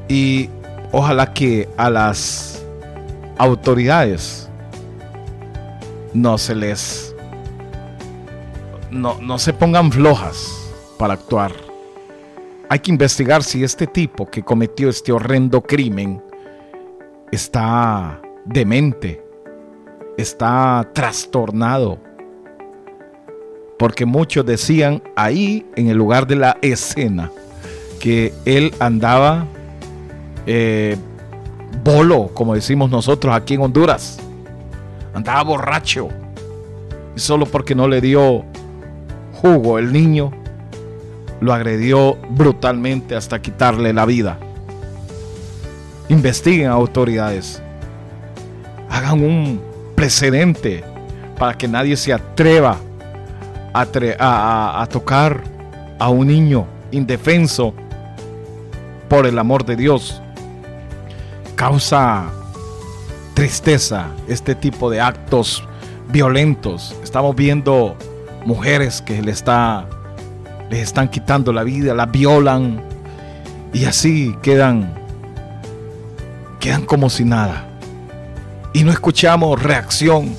y 0.07 0.49
ojalá 0.91 1.33
que 1.33 1.69
a 1.77 1.89
las 1.89 2.63
autoridades 3.37 4.49
no 6.13 6.37
se 6.37 6.53
les 6.53 7.15
no, 8.91 9.39
se 9.39 9.53
pongan 9.53 9.91
flojas 9.91 10.69
para 10.97 11.13
actuar. 11.13 11.53
Hay 12.69 12.79
que 12.79 12.91
investigar 12.91 13.41
si 13.41 13.63
este 13.63 13.87
tipo 13.87 14.29
que 14.29 14.43
cometió 14.43 14.89
este 14.89 15.13
horrendo 15.13 15.61
crimen 15.61 16.21
está 17.31 18.21
demente, 18.45 19.23
está 20.17 20.89
trastornado. 20.93 21.99
Porque 23.77 24.05
muchos 24.05 24.45
decían 24.45 25.01
ahí, 25.15 25.65
en 25.75 25.87
el 25.87 25.97
lugar 25.97 26.27
de 26.27 26.35
la 26.35 26.57
escena, 26.61 27.31
que 27.99 28.33
él 28.45 28.73
andaba 28.79 29.47
eh, 30.45 30.97
bolo, 31.83 32.29
como 32.33 32.53
decimos 32.53 32.89
nosotros 32.89 33.33
aquí 33.35 33.55
en 33.55 33.61
Honduras. 33.61 34.19
Andaba 35.13 35.43
borracho. 35.43 36.09
Y 37.15 37.19
solo 37.19 37.45
porque 37.45 37.75
no 37.75 37.87
le 37.87 38.01
dio 38.01 38.43
Hugo, 39.41 39.79
el 39.79 39.91
niño, 39.91 40.31
lo 41.39 41.53
agredió 41.53 42.17
brutalmente 42.29 43.15
hasta 43.15 43.41
quitarle 43.41 43.93
la 43.93 44.05
vida. 44.05 44.37
Investiguen 46.09 46.67
autoridades. 46.67 47.61
Hagan 48.89 49.23
un 49.23 49.70
precedente 50.01 50.83
para 51.37 51.55
que 51.55 51.67
nadie 51.67 51.95
se 51.95 52.11
atreva 52.11 52.75
a, 53.71 54.87
tocar 54.89 55.43
a 55.99 56.09
un 56.09 56.25
niño 56.25 56.65
indefenso 56.89 57.75
por 59.07 59.27
el 59.27 59.37
amor 59.37 59.63
de 59.63 59.75
Dios. 59.75 60.19
Causa 61.53 62.31
tristeza 63.35 64.07
este 64.27 64.55
tipo 64.55 64.89
de 64.89 64.99
actos 64.99 65.63
violentos. 66.09 66.95
Estamos 67.03 67.35
viendo 67.35 67.95
mujeres 68.43 69.03
que 69.03 69.21
le 69.21 69.29
está, 69.29 69.85
les 70.71 70.79
están 70.79 71.09
quitando 71.09 71.53
la 71.53 71.61
vida, 71.61 71.93
la 71.93 72.07
violan 72.07 72.81
y 73.71 73.85
así 73.85 74.35
quedan, 74.41 74.95
quedan 76.59 76.87
como 76.87 77.07
si 77.11 77.23
nada. 77.23 77.70
Y 78.73 78.83
no 78.83 78.91
escuchamos 78.91 79.61
reacción 79.61 80.35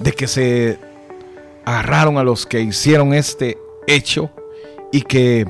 de 0.00 0.12
que 0.12 0.26
se 0.26 0.78
agarraron 1.64 2.18
a 2.18 2.24
los 2.24 2.44
que 2.44 2.60
hicieron 2.60 3.14
este 3.14 3.56
hecho 3.86 4.30
y 4.90 5.02
que 5.02 5.46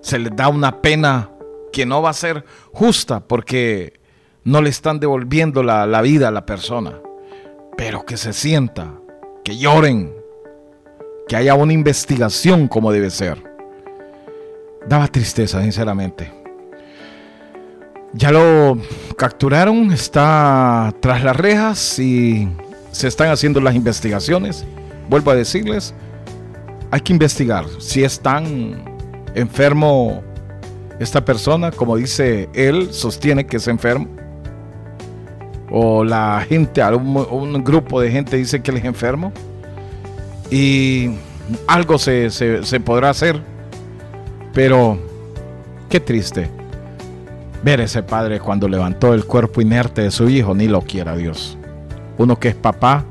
se 0.00 0.18
les 0.18 0.34
da 0.34 0.48
una 0.48 0.82
pena 0.82 1.30
que 1.72 1.86
no 1.86 2.02
va 2.02 2.10
a 2.10 2.14
ser 2.14 2.44
justa 2.72 3.20
porque 3.20 4.00
no 4.44 4.62
le 4.62 4.70
están 4.70 4.98
devolviendo 4.98 5.62
la, 5.62 5.86
la 5.86 6.02
vida 6.02 6.28
a 6.28 6.32
la 6.32 6.44
persona, 6.44 7.00
pero 7.76 8.04
que 8.04 8.16
se 8.16 8.32
sienta, 8.32 8.94
que 9.44 9.58
lloren, 9.58 10.12
que 11.28 11.36
haya 11.36 11.54
una 11.54 11.72
investigación 11.72 12.66
como 12.66 12.90
debe 12.90 13.10
ser. 13.10 13.42
Daba 14.88 15.06
tristeza, 15.06 15.62
sinceramente. 15.62 16.37
Ya 18.14 18.32
lo 18.32 18.78
capturaron, 19.16 19.92
está 19.92 20.94
tras 21.00 21.22
las 21.22 21.36
rejas 21.36 21.98
y 21.98 22.48
se 22.90 23.08
están 23.08 23.30
haciendo 23.30 23.60
las 23.60 23.74
investigaciones. 23.74 24.64
Vuelvo 25.08 25.30
a 25.30 25.34
decirles, 25.34 25.94
hay 26.90 27.00
que 27.00 27.12
investigar 27.12 27.66
si 27.78 28.02
es 28.02 28.20
tan 28.20 28.82
enfermo 29.34 30.22
esta 30.98 31.24
persona, 31.24 31.70
como 31.70 31.96
dice 31.96 32.48
él, 32.54 32.92
sostiene 32.92 33.46
que 33.46 33.58
es 33.58 33.68
enfermo. 33.68 34.08
O 35.70 36.02
la 36.02 36.44
gente, 36.48 36.82
un, 36.82 37.62
grupo 37.62 38.00
de 38.00 38.10
gente 38.10 38.36
dice 38.36 38.62
que 38.62 38.70
él 38.70 38.78
es 38.78 38.84
enfermo 38.84 39.32
y 40.50 41.10
algo 41.66 41.98
se, 41.98 42.30
podrá 42.84 43.10
hacer. 43.10 43.40
Pero 44.54 44.98
qué 45.88 46.00
triste. 46.00 46.48
Ver 47.62 47.80
ese 47.80 48.02
padre 48.02 48.40
cuando 48.40 48.68
levantó 48.68 49.14
el 49.14 49.24
cuerpo 49.24 49.60
inerte 49.60 50.02
de 50.02 50.10
su 50.10 50.28
hijo, 50.28 50.54
ni 50.54 50.68
lo 50.68 50.82
quiera 50.82 51.16
Dios. 51.16 51.56
Uno 52.16 52.38
que 52.38 52.48
es 52.48 52.54
papá, 52.54 53.04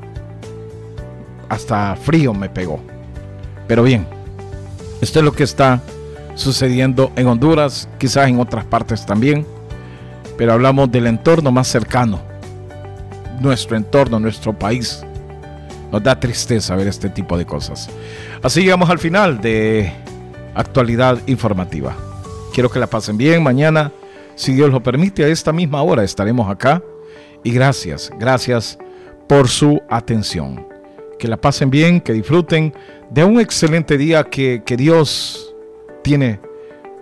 hasta 1.49 1.95
frío 1.95 2.33
me 2.33 2.49
pegó. 2.49 2.79
Pero 3.67 3.83
bien, 3.83 4.05
esto 5.01 5.19
es 5.19 5.25
lo 5.25 5.31
que 5.31 5.43
está 5.43 5.81
sucediendo 6.35 7.11
en 7.15 7.27
Honduras, 7.27 7.89
quizás 7.97 8.27
en 8.29 8.39
otras 8.39 8.65
partes 8.65 9.05
también, 9.05 9.45
pero 10.37 10.53
hablamos 10.53 10.91
del 10.91 11.07
entorno 11.07 11.51
más 11.51 11.67
cercano, 11.67 12.21
nuestro 13.41 13.75
entorno, 13.75 14.19
nuestro 14.19 14.53
país. 14.53 15.03
Nos 15.91 16.03
da 16.03 16.19
tristeza 16.19 16.75
ver 16.75 16.87
este 16.87 17.09
tipo 17.09 17.37
de 17.37 17.45
cosas. 17.45 17.89
Así 18.43 18.61
llegamos 18.61 18.89
al 18.89 18.99
final 18.99 19.39
de 19.39 19.91
actualidad 20.53 21.17
informativa. 21.27 21.95
Quiero 22.53 22.69
que 22.69 22.79
la 22.79 22.87
pasen 22.87 23.17
bien. 23.17 23.41
Mañana, 23.41 23.91
si 24.37 24.53
Dios 24.53 24.71
lo 24.71 24.81
permite, 24.81 25.25
a 25.25 25.27
esta 25.27 25.51
misma 25.51 25.81
hora 25.81 26.03
estaremos 26.03 26.49
acá. 26.49 26.81
Y 27.43 27.51
gracias, 27.51 28.11
gracias 28.19 28.77
por 29.27 29.49
su 29.49 29.81
atención. 29.89 30.65
Que 31.19 31.27
la 31.27 31.37
pasen 31.37 31.71
bien, 31.71 31.99
que 31.99 32.13
disfruten 32.13 32.73
de 33.09 33.23
un 33.23 33.39
excelente 33.39 33.97
día 33.97 34.23
que, 34.23 34.61
que 34.63 34.77
Dios 34.77 35.55
tiene 36.03 36.39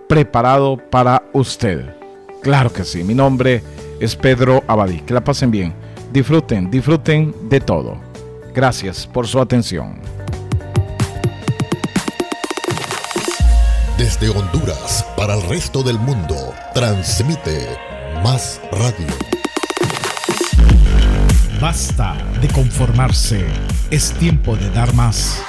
preparado 0.08 0.78
para 0.90 1.24
usted. 1.34 1.94
Claro 2.40 2.72
que 2.72 2.84
sí, 2.84 3.04
mi 3.04 3.14
nombre 3.14 3.62
es 4.00 4.16
Pedro 4.16 4.64
Abadí. 4.66 5.00
Que 5.00 5.12
la 5.12 5.22
pasen 5.22 5.50
bien. 5.50 5.74
Disfruten, 6.12 6.70
disfruten 6.70 7.34
de 7.50 7.60
todo. 7.60 7.98
Gracias 8.54 9.06
por 9.06 9.26
su 9.26 9.38
atención. 9.40 10.15
Desde 13.98 14.28
Honduras 14.28 15.06
para 15.16 15.34
el 15.34 15.42
resto 15.48 15.82
del 15.82 15.98
mundo, 15.98 16.36
transmite 16.74 17.66
Más 18.22 18.60
Radio. 18.70 19.06
Basta 21.58 22.14
de 22.42 22.48
conformarse, 22.48 23.46
es 23.90 24.12
tiempo 24.12 24.54
de 24.54 24.68
dar 24.68 24.92
más. 24.92 25.40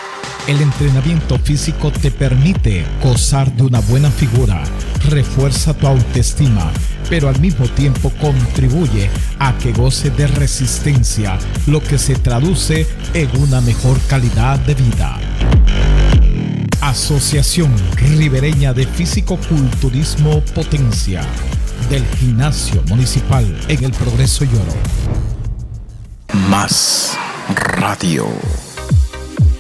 El 0.48 0.62
entrenamiento 0.62 1.38
físico 1.38 1.92
te 1.92 2.10
permite 2.10 2.86
gozar 3.04 3.52
de 3.52 3.64
una 3.64 3.82
buena 3.82 4.10
figura, 4.10 4.64
refuerza 5.10 5.74
tu 5.74 5.86
autoestima, 5.86 6.72
pero 7.10 7.28
al 7.28 7.38
mismo 7.42 7.68
tiempo 7.68 8.14
contribuye 8.22 9.10
a 9.40 9.58
que 9.58 9.74
goce 9.74 10.10
de 10.10 10.26
resistencia, 10.26 11.38
lo 11.66 11.84
que 11.84 11.98
se 11.98 12.16
traduce 12.16 12.88
en 13.14 13.30
una 13.42 13.60
mejor 13.60 14.00
calidad 14.08 14.58
de 14.60 14.74
vida. 14.74 15.20
Asociación 16.88 17.76
Ribereña 17.98 18.72
de 18.72 18.88
Físico-Culturismo 18.88 20.40
Potencia 20.56 21.22
del 21.90 22.06
Gimnasio 22.16 22.82
Municipal 22.88 23.46
en 23.68 23.84
el 23.84 23.92
Progreso 23.92 24.46
Lloro. 24.46 24.74
Más 26.50 27.18
radio. 27.54 28.26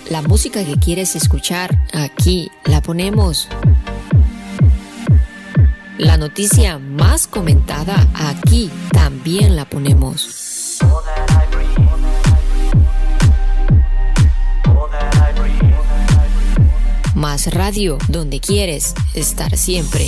La 0.10 0.22
música 0.22 0.64
que 0.64 0.78
quieres 0.78 1.18
escuchar, 1.18 1.78
aquí 1.92 2.50
la 2.64 2.82
ponemos. 2.82 3.50
La 5.98 6.16
noticia 6.16 6.80
más 6.80 7.28
comentada, 7.28 8.08
aquí 8.16 8.72
también 8.94 9.58
la 9.58 9.66
ponemos. 9.66 10.47
Más 17.18 17.52
radio, 17.52 17.98
donde 18.10 18.40
quieres 18.40 18.94
estar 19.16 19.58
siempre. 19.58 20.06